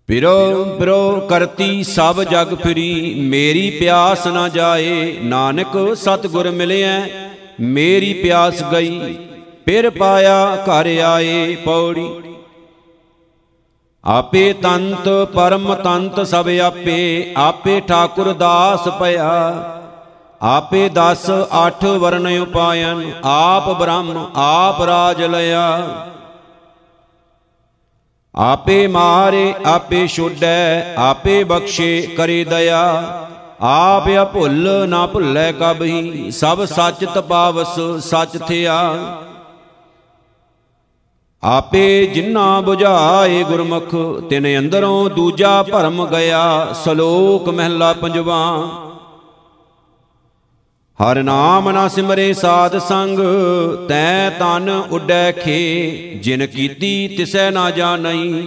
[0.07, 7.01] ਪਿਰੋ ਪਿਰੋ ਕਰਤੀ ਸਭ ਜਗ ਫਿਰੀ, ਮੇਰੀ ਪਿਆਸ ਨਾ ਜਾਏ, ਨਾਨਕ ਸਤਗੁਰ ਮਿਲਿਆ
[7.61, 9.17] ਮੇਰੀ ਪਿਆਸ ਗਈ
[9.67, 12.32] ਫਿਰ ਪਾਇਆ ਘਰ ਆਏ ਪੌੜੀ।
[14.05, 19.29] ਆਪੇ ਤੰਤ, ਪਰਮ ਤੰਤ ਸਭ ਆਪੇ ਆਪੇ ਠਾਕੁਰ ਦਾਸ ਭਇਆ
[20.43, 25.67] ਆਪੇ 10 8 ਵਰਨ ਉਪਾਇਨ, ਆਪ ਬ੍ਰਹਮ, ਆਪ ਰਾਜ ਲਿਆ।
[28.35, 32.83] ਆਪੇ ਮਾਰੇ, ਆਪੇ ਛੋਡੈ, ਆਪੇ ਬਖਸ਼ੇ ਕਰੇ ਦਇਆ।
[33.61, 38.97] ਆਪ ਆ ਭੁੱਲ ਨਾ ਭੁੱਲੇ ਕਬਹੀ, ਸਭ ਸੱਚ ਤਪਾਵਸ ਸੱਚ ਥਿਆ।
[41.45, 43.95] ਆਪੇ ਜਿਨ੍ਹਾਂ 부ਝਾਏ ਗੁਰਮੁਖ,
[44.31, 48.69] ਤਿਨ ਅੰਦਰੋਂ ਦੂਜਾ ਭਰਮ ਗਿਆ, ਸ਼ਲੋਕ ਮਹਿਲਾ ਪੰਜਵਾ।
[50.99, 53.19] ਹਰ ਨਾਮ ਨਾ ਸਿਮਰੇ ਸਾਧ ਸੰਗ,
[53.89, 58.47] ਤੈ ਤਨ ਉੱਡੈ ਖੇ, ਜਿਨ ਕੀਤੀ ਤਿਸੈ ਨਾ ਜਾਣਈ।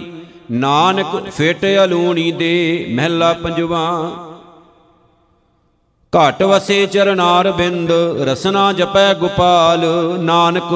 [0.50, 4.10] ਨਾਨਕ ਫਿਟ ਅਲੂਣੀ ਦੇ, ਮਹਿਲਾ ਪੰਜਵਾ।
[6.16, 9.84] ਘਟ ਵਸੇ ਚਰਨਾਰ ਬਿੰਦ, ਰਸਨਾ ਜਪੈ ਗੋਪਾਲ,
[10.20, 10.68] ਨਾਨਕ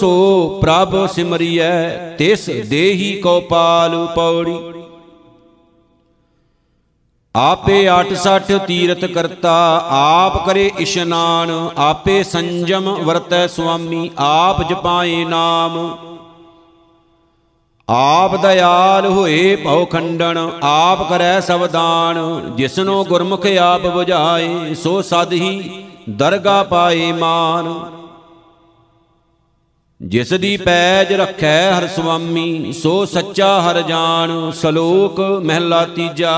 [0.00, 4.56] ਸੋ ਪ੍ਰਭ ਸਿਮਰਿਐ, ਤਿਸ ਦੇਹੀ ਕੋ ਪਾਲ ਪੌੜੀ।
[7.34, 9.54] ਆਪੇ 86 ਤੀਰਥ ਕਰਤਾ,
[9.90, 15.96] ਆਪ ਕਰੇ ਇਸ਼ਨਾਨ, ਆਪੇ ਸੰਜਮ ਵਰਤੈ ਸੁਆਮੀ, ਆਪ ਜਪਾਏ ਨਾਮ।
[17.88, 22.16] ਆਪ ਦਇਆਲ ਹੋਏ ਭਉ ਖੰਡਨ ਆਪ ਕਰੈ ਸਵਦਾਨ
[22.56, 27.72] ਜਿਸਨੋ ਗੁਰਮੁਖ ਆਪ 부ਝਾਏ ਸੋ ਸਦ ਹੀ ਦਰਗਾ ਪਾਏ ਮਾਨ।
[30.00, 36.34] ਜਿਸ ਦੀ ਪੈਜ ਰੱਖੈ ਹਰ ਸੁਆਮੀ, ਸੋ ਸੱਚਾ ਹਰ ਜਾਣ, ਸ਼ਲੋਕ ਮਹਿਲਾ ਤੀਜਾ।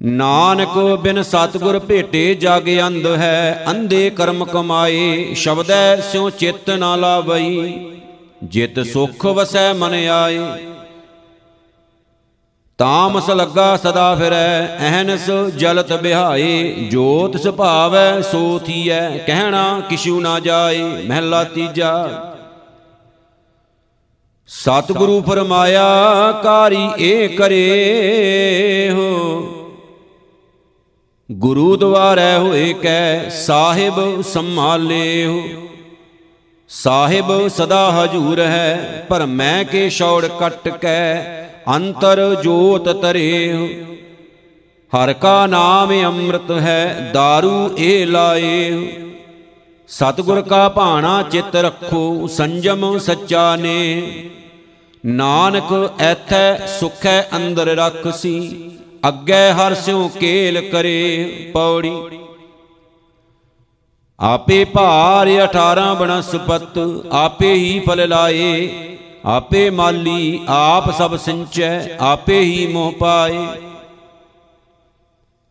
[0.00, 7.92] ਨਾਨਕ ਬਿਨ ਸਤਗੁਰ ਭੇਟੇ ਜਗ ਅੰਧ ਹੈ, ਅੰਧੇ ਕਰਮ ਕਮਾਏ, ਸ਼ਬਦੈ ਸਿਉ ਚਿੱਤ ਨਾ ਲਾਵਈ।
[8.46, 10.38] ਜਿਤ ਸੁਖ ਵਸੈ ਮਨ ਆਏ।
[12.78, 20.82] ਤਾਮਸ ਲੱਗਾ ਸਦਾ ਫਿਰੈ, ਅਹਨਸ ਜਲਤ ਬਿਹਾਏ। ਜੋਤ ਸੁਭਾਵੈ, ਸੋ ਥੀਐ, ਕਹਿਣਾ ਕਿਛੂ ਨਾ ਜਾਏ,
[20.82, 22.08] ਮਹਿਲਾ ਤੀਜਾ।
[24.46, 25.84] ਸਤਿਗੁਰੂ ਫਰਮਾਇਆ,
[26.42, 29.42] ਕਾਰੀ ਏ ਕਰੇ ਹੋ।
[31.32, 35.65] ਗੁਰੂ ਦੁਆਰੈ ਹੋਏ ਕੈ, ਸਾਹਿਬ ਸੰਭਾਲੇ ਹੋ।
[36.68, 41.22] ਸਾਹਿਬ ਸਦਾ ਹਜੂਰ ਹੈ ਪਰ ਮੈਂ ਕੇ ਛੌੜ ਕਟ ਕੈ
[41.68, 43.54] ਅੰਤਰ ਜੋਤ ਤਰੇ।
[44.92, 48.88] ਹਰ ਕਾ ਨਾਮ ਅੰਮ੍ਰਿਤ ਹੈ दारू ਏ ਲਾਏ।
[49.88, 54.02] ਸਤਗੁਰ ਕਾ ਭਾਣਾ ਚਿਤ ਰੱਖੋ ਸੰਜਮ ਸੱਚਾ ਨੇ।
[55.06, 58.70] ਨਾਨਕ ਐਥੈ ਸੁਖੈ ਅੰਦਰ ਰਖਸੀ
[59.08, 61.96] ਅੱਗੇ ਹਰ ਸਿਉ ਕੇਲ ਕਰੇ ਪੌੜੀ
[64.20, 66.78] ਆਪੇ ਭਾਰ 18 ਬਨਸਪਤ
[67.12, 68.68] ਆਪੇ ਹੀ ਫਲ ਲਾਏ,
[69.24, 73.46] ਆਪੇ ਮਾਲੀ ਆਪ ਸਭ ਸਿੰਚੈ, ਆਪੇ ਹੀ ਮੋਹ ਪਾਏ।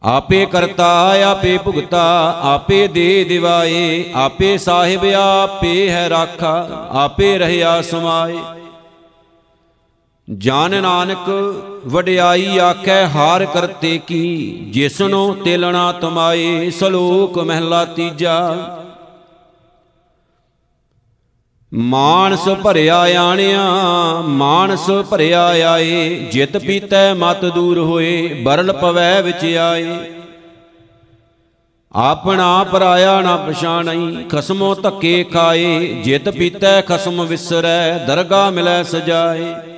[0.03, 8.37] ਆਪੇ ਕਰਤਾ, ਆਪੇ ਭੁਗਤਾ, ਆਪੇ ਦੇ ਦਿਵਾਏ, ਆਪੇ ਸਾਹਿਬ ਆਪੇ ਹੈ ਰਾਖਾ, ਆਪੇ ਰਹਿਆ ਸਮਾਏ।
[10.29, 11.29] ਜਾਨ ਨਾਨਕ,
[11.87, 14.47] ਵਡਿਆਈ ਆਖੈ, ਹਾਰ ਕਰਤੇ ਕੀ?
[14.71, 18.55] ਜਿਸਨੋ ਤਿਲਣਾ ਤਮਾਏ, ਸਲੋਕ ਮਹਿਲਾ ਤੀਜਾ।
[21.73, 23.61] ਮਾਨਸ ਭਰਿਆ ਆਣਿਆ,
[24.21, 29.97] ਮਾਨਸ ਭਰਿਆ ਆਏ, ਜਿਤ ਪੀਤੈ ਮਤ ਦੂਰ ਹੋਏ, ਬਰਲ ਪਵੈ ਵਿੱਚ ਆਏ।
[31.95, 39.74] ਆਪਣਾ ਪਰਾਇਆ ਨਾ ਪਛਾਣਈ, ਖਸਮੋ ਧੱਕੇ ਖਾਏ, ਜਿਤ ਪੀਤੈ ਖਸਮ ਵਿਸਰੈ ਦਰਗਾ ਮਿਲੈ ਸਜਾਏ।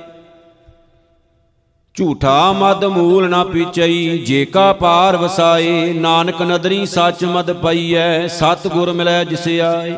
[1.98, 8.68] ਝੂਠਾ ਮਦ ਮੂਲ ਨਾ ਪੀਚਈ, ਜੇ ਕਾ ਪਾਰ ਵਸਾਏ, ਨਾਨਕ ਨਦਰੀ ਸੱਚ ਮਦ ਪਈਐ ਸਤ
[8.68, 9.94] ਗੁਰ ਮਿਲੈ ਜਿਸ ਆਏ।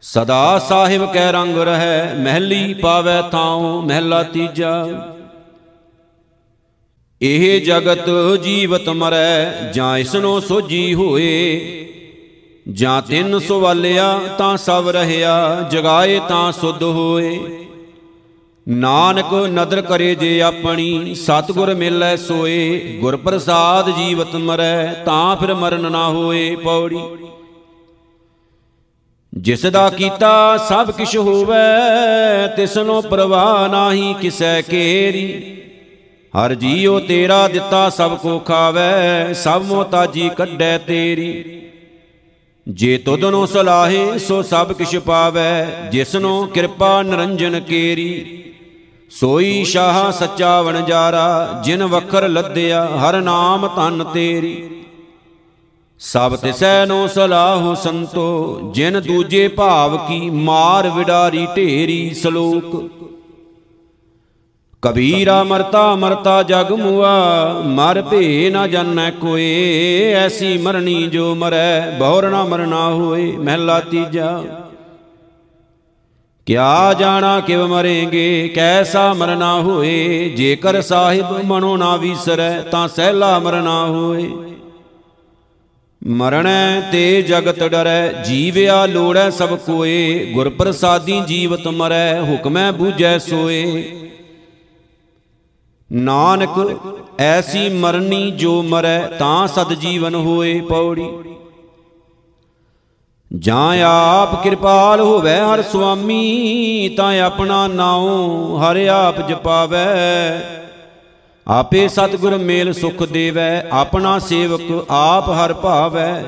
[0.00, 4.86] ਸਦਾ ਸਾਹਿਬ ਕੈ ਰੰਗ ਰਹੈ, ਮਹਿਲੀ ਪਾਵੈ ਥਾਉ, ਮਹਿਲਾ ਤੀਜਾ।
[7.22, 8.10] ਇਹ ਜਗਤ
[8.42, 11.60] ਜੀਵਤ ਮਰੈ, ਜਾਂ ਇਸਨੋ ਸੋਜੀ ਹੋਏ।
[12.72, 17.40] ਜਾਂ ਤਿੰਨ ਸਵਾਲਿਆ, ਤਾਂ ਸਭ ਰਹਿਆ, ਜਗਾਏ ਤਾਂ ਸੁਧ ਹੋਏ।
[18.68, 25.92] ਨਾਨਕ ਨਦਰ ਕਰੇ ਜੇ ਆਪਣੀ, ਸਤਗੁਰ ਮਿਲੈ ਸੋਏ ਗੁਰ ਪ੍ਰਸਾਦ ਜੀਵਤ ਮਰੈ, ਤਾਂ ਫਿਰ ਮਰਨ
[25.92, 27.00] ਨਾ ਹੋਏ ਪੌੜੀ।
[29.34, 35.56] ਜਿਸ ਦਾ ਕੀਤਾ ਸਭ ਕਿਛ ਹੋਵੇ, ਤਿਸਨੋ ਪ੍ਰਵਾਹ ਨਾਹੀ ਕਿਸੈ ਕੇਰੀ।
[36.34, 41.60] ਹਰ ਜੀਉ ਤੇਰਾ ਦਿੱਤਾ ਸਭ ਕੋ ਖਾਵੇ, ਸਭ ਮੋਤਾਜੀ ਕੱਢੈ ਤੇਰੀ।
[42.68, 48.39] ਜੇ ਤੁਧਨੋ ਸਲਾਹੇ, ਸੋ ਸਭ ਕਿਛ ਪਾਵੇ ਜਿਸਨੋ ਕਿਰਪਾ ਨਿਰੰਜਨ ਕੇਰੀ।
[49.10, 54.84] ਸੋਈ ਸ਼ਾਹ ਸੱਚਾ ਵਣਜਾਰਾ ਜਿਨ ਵਖਰ ਲੱਦਿਆ, ਹਰ ਨਾਮ ਧਨ ਤੇਰੀ।
[55.98, 62.90] ਸਭ ਤਿਸੈ ਨੋ ਸਲਾਹੁ ਸੰਤੋ, ਜਿਨ ਦੂਜੇ ਭਾਵ ਕੀ ਮਾਰ ਵਿਡਾਰੀ ਢੇਰੀ ਸ਼ਲੋਕ।
[64.82, 72.28] ਕਬੀਰਾ ਮਰਤਾ ਮਰਤਾ ਜਗ ਮੁਆ, ਮਰ ਭੇ ਨਾ ਜਾਣੈ ਕੋਏ, ਐਸੀ ਮਰਨੀ ਜੋ ਮਰੈ, ਬਹੁਰ
[72.30, 74.42] ਨਾ ਮਰਨਾ ਹੋਏ, ਮਹਿਲਾ ਤੀਜਾ।
[76.50, 80.28] ਕਿਆ ਜਾਣਾ ਕਿਵ ਮਰੇਗੇ, ਕੈਸਾ ਮਰਨਾ ਹੋਏ?
[80.28, 84.30] ਜੇਕਰ ਸਾਹਿਬ ਮਨੋ ਨਾ ਵੀਸਰੈ, ਤਾਂ ਸਹਿਲਾ ਮਰਨਾ ਹੋਏ।
[86.06, 93.84] ਮਰਣੈ ਤੇ ਜਗਤ ਡਰੈ, ਜੀਵਿਆ ਲੋੜੈ ਸਭ ਕੋਏ। ਗੁਰ ਪ੍ਰਸਾਦੀ ਜੀਵਤ ਮਰੈ, ਹੁਕਮੈ ਬੂਝੈ ਸੋਏ।
[95.92, 96.80] ਨਾਨਕ,
[97.18, 101.29] ਐਸੀ ਮਰਨੀ ਜੋ ਮਰੈ, ਤਾਂ ਸਦ ਜੀਵਨ ਹੋਏ ਪੌੜੀ।
[103.38, 109.78] ਜਾਂ ਆਪ ਕਿਰਪਾਲ ਹੋਵੇ ਹਰ ਸੁਆਮੀ, ਤਾਂ ਆਪਣਾ ਨਾਉ ਹਰ ਆਪ ਜਪਾਵੇ।
[111.48, 116.24] ਆਪੇ ਸਤਿਗੁਰ ਮੇਲ ਸੁਖ ਦੇਵੈ, ਆਪਣਾ ਸੇਵਕ ਆਪ ਹਰ ਭਾਵੈ।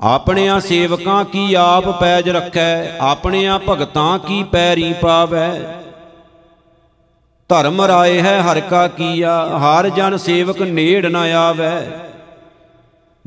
[0.00, 5.74] ਆਪਣਿਆਂ ਸੇਵਕਾਂ ਕੀ ਆਪ ਪੈਜ ਰੱਖੈ, ਆਪਣਿਆਂ ਭਗਤਾਂ ਕੀ ਪੈਰੀ ਪਾਵੈ।
[7.48, 11.86] ਧਰਮ ਰਾਏ ਹੈ ਹਰ ਕਾ ਕੀਆ, ਹਰ ਜਨ ਸੇਵਕ ਨੇੜ ਨ ਆਵੈ।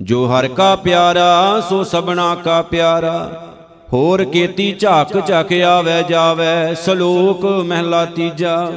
[0.02, 3.48] ਜੋ ਹਰ ਕਾ ਪਿਆਰਾ, ਸੋ ਸਬਨਾ ਕਾ ਪਿਆਰਾ।
[3.94, 8.72] ਹੋਰ ਕੀਤੀ ਝਾਕ ਝਾਕ ਆਵੈ ਜਾਵੈ, ਸ਼ਲੋਕ ਮਹਿਲਾ ਤੀਜਾ।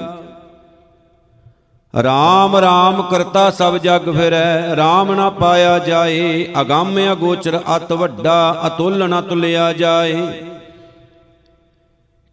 [2.02, 9.08] ਰਾਮ ਰਾਮ ਕਰਤਾ ਸਭ ਜਗ ਫਿਰੈ, ਰਾਮ ਨਾ ਪਾਇਆ ਜਾਏ, ਅਗੰਮ ਅਗੋਚਰ ਅਤ ਵੱਡਾ, ਅਤੁੱਲ
[9.08, 10.26] ਨਾ ਤੁਲਿਆ ਜਾਏ।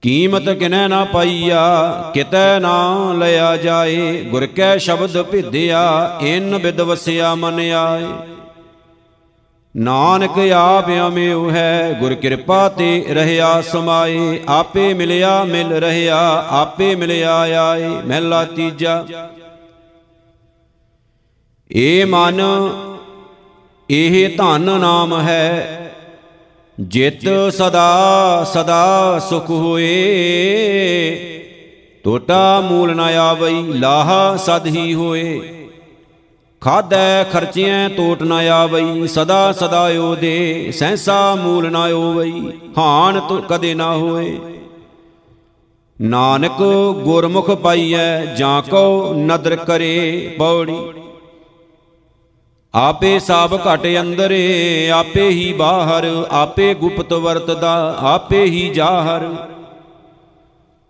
[0.01, 7.35] ਕੀਮਤ ਕਿਨੈ ਨਾ ਪਾਈਆ, ਕਿਤੈ ਨਾ ਲਿਆ ਜਾਏ, ਗੁਰ ਕੈ ਸ਼ਬਦ ਭਿਦਿਆ ਇਨ ਬਿਦ ਵਸਿਆ
[7.35, 8.05] ਮਨ ਆਏ।
[9.77, 17.37] ਨਾਨਕ ਆਪ ਅਮਿਉ ਹੈ, ਗੁਰ ਕਿਰਪਾ ਤੇ ਰਹਿਆ ਸਮਾਏ, ਆਪੇ ਮਿਲਿਆ ਮਿਲ ਰਹਿਆ, ਆਪੇ ਮਿਲਿਆ
[17.37, 19.05] ਆਏ, ਮਹਿਲਾ ਤੀਜਾ।
[21.71, 22.41] ਏ ਮਨ,
[23.89, 25.77] ਇਹ ਧਨ ਨਾਮ ਹੈ,
[26.79, 29.87] ਜਿਤ ਸਦਾ ਸਦਾ ਸੁਖ ਹੋਏ।
[32.03, 35.60] ਟੋਟਾ ਮੂਲ ਨਾ ਆਵਈ, ਲਾਹ ਸਦ ਹੀ ਹੋਏ।
[36.61, 43.73] ਖਾਦੈ ਖਰਚਿਐ ਟੋਟ ਨਾ ਆਵਈ, ਸਦਾ ਸਦਾ ਓਦੇ ਸਹਸਾ ਮੂਲ ਨਾ ਹੋਵਈ, ਹਾਨ ਤੋ ਕਦੇ
[43.73, 44.39] ਨਾ ਹੋਏ।
[46.01, 46.61] ਨਾਨਕ
[47.03, 50.77] ਗੁਰਮੁਖ ਪਾਈਐ, ਜਾਂ ਕੋ ਨਦਰ ਕਰੇ ਪੌੜੀ।
[52.73, 59.27] ਆਪੇ ਸਭ ਘਟ ਅੰਦਰੇ, ਆਪੇ ਹੀ ਬਾਹਰ, ਆਪੇ ਗੁਪਤ ਵਰਤਦਾ, ਆਪੇ ਹੀ ਜਾਹਰ।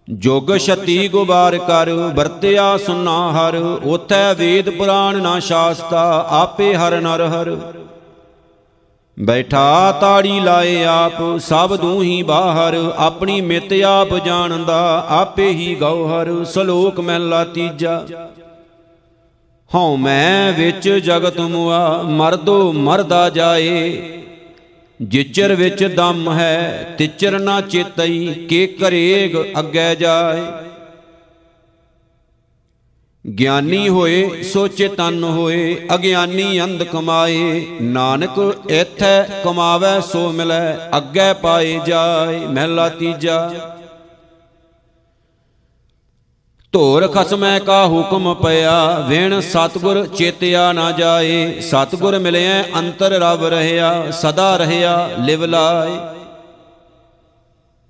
[0.10, 7.22] ਜੋਗ ਛਤੀ ਗੁਬਾਰ ਕਰ ਵਰਤਿਆ ਸੁਨਾ ਹਰ ਉਥੈ ਵੇਦ ਪੁਰਾਣ ਨਾ ਸ਼ਾਸਤਾ ਆਪੇ ਹਰ ਨਰ
[7.28, 7.58] ਹਰ।
[9.20, 17.00] ਬੈਠਾ ਤਾੜੀ ਲਾਏ ਆਪ ਸਭ ਦੂਹੀ ਬਾਹਰ ਆਪਣੀ ਮਿਤ ਆਪ ਜਾਣਦਾ ਆਪੇ ਹੀ ਗੌਹਰ ਸ਼ਲੋਕ
[17.00, 18.06] ਮਹਿਲਾ ਤੀਜਾ।
[19.76, 24.21] ਹਉ ਮੈਂ ਵਿੱਚ ਜਗਤ ਮੁਆ ਮਰਦੋ ਮਰਦਾ ਜਾਏ
[25.02, 30.42] ਜਿਚਰ ਵਿੱਚ ਦਮ ਹੈ, ਤਿਚਰ ਨਾ ਚੇਤਈ ਕੇ ਕਰੇਗ ਅੱਗੇ ਜਾਏ।
[33.38, 41.80] ਗਿਆਨੀ ਹੋਏ, ਸੋ ਚੇਤਨ ਹੋਏ, ਅਗਿਆਨੀ ਅੰਧ ਕਮਾਏ, ਨਾਨਕ ਇਥੈ ਕਮਾਵੇ ਸੋ ਮਿਲੈ, ਅੱਗੇ ਪਾਏ
[41.88, 43.52] ਜਾਏ, ਮਹਿਲਾ ਤੀਜਾ।
[46.74, 54.12] ਧੋਰ ਖਸਮੈ ਕਾ ਹੁਕਮ ਪਿਆ, ਵਿਣ ਸਤਗੁਰ ਚੇਤਿਆ ਨਾ ਜਾਏ। ਸਤਗੁਰ ਮਿਲਿਆ ਅੰਤਰ ਰਵ ਰਹਿਆ,
[54.12, 55.98] ਸਦਾ ਰਹਿਆ ਲਿਵ ਲਾਏ।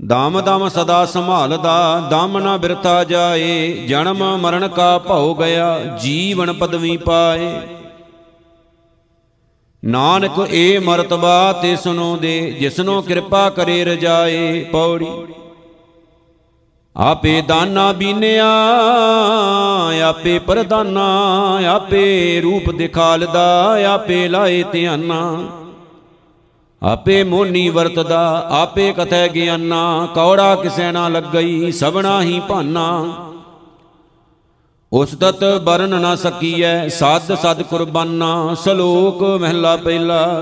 [0.06, 6.98] ਦਮ ਦਮ ਸਦਾ ਸੰਭਾਲਦਾ, ਦਮ ਨਾ ਬਿਰਤਾ ਜਾਏ। ਜਨਮ ਮਰਨ ਕਾ ਭਉ ਗਿਆ, ਜੀਵਨ ਪਦਵੀ
[6.98, 7.54] ਪਾਏ।
[9.86, 15.12] ਨਾਨਕ ਏ ਮਰਤਬਾ ਤੇ ਸੁਨੋ ਦੇ, ਜਿਸਨੋ ਕਿਰਪਾ ਕਰੇ ਰਜਾਏ ਪੌੜੀ।
[16.98, 18.50] ਆਪੇ ਦਾਨਾ ਬੀਨਿਆ,
[20.10, 21.08] ਆਪੇ ਪਰਦਾਨਾ,
[21.68, 25.48] ਆਪੇ ਰੂਪ ਦਿਖਾਲਦਾ, ਆਪੇ ਲਾਏ ਧਿਆਨਾ।
[26.84, 33.14] ਆਪੇ ਮੋਨੀ ਵਰਤਦਾ, ਆਪੇ ਕਥੈ ਗਿਆਨਾ, ਕੌੜਾ ਕਿਸੈ ਨਾ ਲੱਗਈ ਸਭਨਾ ਹੀ ਭਾਨਾ।
[34.94, 40.42] ਉਸ ਤਤ ਬਰਨ ਨਾ ਸਕੀਐ, ਸਾਧ ਸਦ ਕੁਰਬਾਨਾ, ਸ਼ਲੋਕ ਮਹਿਲਾ ਪਹਿਲਾ।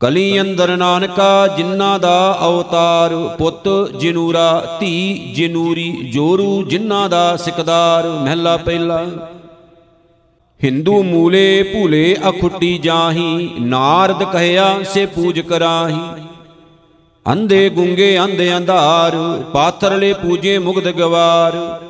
[0.00, 3.68] ਕਲੀ ਅੰਦਰ ਨਾਨਕਾ ਜਿਨ੍ਹਾਂ ਦਾ ਅਵਤਾਰ ਪੁੱਤ
[4.00, 9.06] ਜਨੂਰਾ, ਧੀ ਜਨੂਰੀ, ਜੋਰੂ ਜਿਨ੍ਹਾਂ ਦਾ ਸਿਕਦਾਰ ਮਹਿਲਾ ਪਹਿਲਾ।
[10.64, 16.00] ਹਿੰਦੂ ਮੂਲੇ ਭੂਲੇ ਅਖੁੱਟੀ ਜਾਹੀ, ਨਾਰਦ ਕਹਿਆ ਸੇ ਪੂਜ ਕਰਾਹੀ।
[17.32, 19.16] ਅੰਧੇ ਗੁੰਗੇ ਅੰਧੇ ਅੰਧਾਰ
[19.52, 21.80] ਪਾਥਰਲੇ ਪੂਜੇ ਮੁਗਧ ਗਵਾਰ।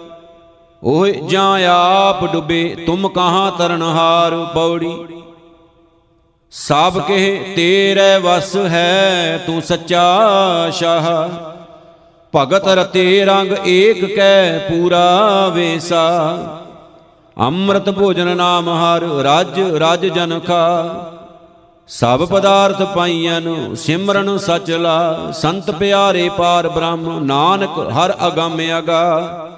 [0.84, 5.15] ਓਏ ਜਾਂ ਆਪ ਡੁੱਬੇ, ਤੁਮ ਕਹਾਂ ਤਰਨਹਾਰ ਪੌੜੀ।
[6.58, 11.28] ਸਭ ਕਹੇ ਤੇਰੇ ਵਸ ਹੈ, ਤੂੰ ਸੱਚਾ ਸ਼ਾਹ।
[12.36, 16.06] ਭਗਤ ਰਤੇ ਰੰਗ ਏਕ ਕੈ ਪੂਰਾ ਵੇਸਾ।
[17.38, 20.94] ਅੰਮ੍ਰਿਤ ਭੋਜਨ ਨਾਮ ਹਰ ਰਾਜ ਰਾਜ ਜਨ ਖਾ।
[21.88, 29.48] ਸਭ ਪਦਾਰਥ ਪਾਈਆਂ ਨੂੰ ਸਿਮਰਨ ਸਚ ਲਾ। ਸੰਤ ਪਿਆਰੇ ਪਾਰ ਬ੍ਰਹਮ ਨਾਨਕ ਹਰ ਅਗੰਮ ਅਗਾ।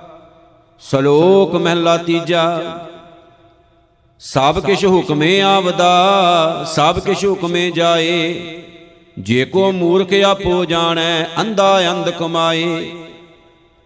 [0.80, 2.62] ਸ਼ਲੋਕ ਮਹਿਲਾ ਤੀਜਾ
[4.20, 8.34] ਸਭ ਕਿਛ ਹੁਕਮੇ ਆਵਦਾ ਸਭ ਕਿਛ ਹੁਕਮੇ ਜਾਏ।
[9.18, 12.90] ਜੇ ਕੋ ਮੂਰਖ ਆਪੋ ਜਾਣੈ ਅੰਧਾ ਅੰਧ ਕਮਾਏ।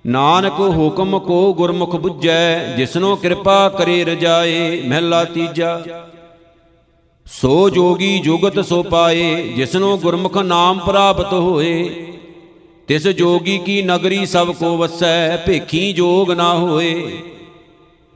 [0.06, 5.82] ਨਾਨਕ ਹੁਕਮ ਕੋ ਗੁਰਮੁਖ 부ਜੈ ਜਿਸਨੋ ਕਿਰਪਾ ਕਰੇ ਰਜਾਏ ਮਹਿਲਾ ਤੀਜਾ।
[7.26, 12.06] ਸੋ ਜੋਗੀ ਜੁਗਤ ਸੋ ਪਾਏ ਜਿਸਨੋ ਗੁਰਮੁਖ ਨਾਮ ਪ੍ਰਾਪਤ ਹੋਏ।
[12.88, 17.22] ਤਿਸ ਜੋਗੀ ਕੀ ਨਗਰੀ ਸਭ ਕੋ ਵਸੈ ਭੇਖੀ ਜੋਗ ਨਾ ਹੋਏ।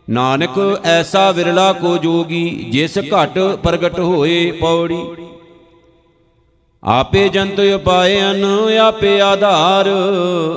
[0.08, 5.02] ਨਾਨਕ ਐਸਾ ਵਿਰਲਾ ਕੋ ਜੋਗੀ, ਜਿਸ ਘਟ ਪ੍ਰਗਟ ਹੋਏ ਪੌੜੀ।
[6.82, 8.44] ਆਪੇ ਜੰਤ ਉਪਾਇਨ
[8.80, 9.88] ਆਪੇ ਆਧਾਰ,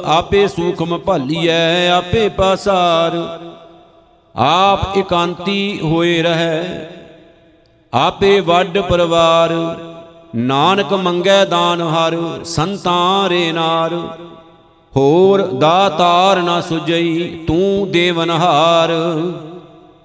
[0.08, 3.18] ਆਪੇ ਸੂਖਮ ਭਾਲੀਐ, ਆਪੇ ਪਾਸਾਰ।
[4.36, 6.90] ਆਪ ਇਕਾਂਤੀ ਹੋਏ ਰਹੈ,
[7.94, 9.54] ਆਪੇ ਵੱਡ ਪਰਵਾਰ।
[10.36, 13.96] ਨਾਨਕ ਮੰਗੈ ਦਾਨ ਹਰ, ਸੰਤਾਂ ਰੇ ਨਾਰ
[14.98, 18.92] ਹੋਰ ਦਾਤਾਰ ਨਾ ਸੁਜਈ ਤੂੰ ਦੇਵਨਹਾਰ।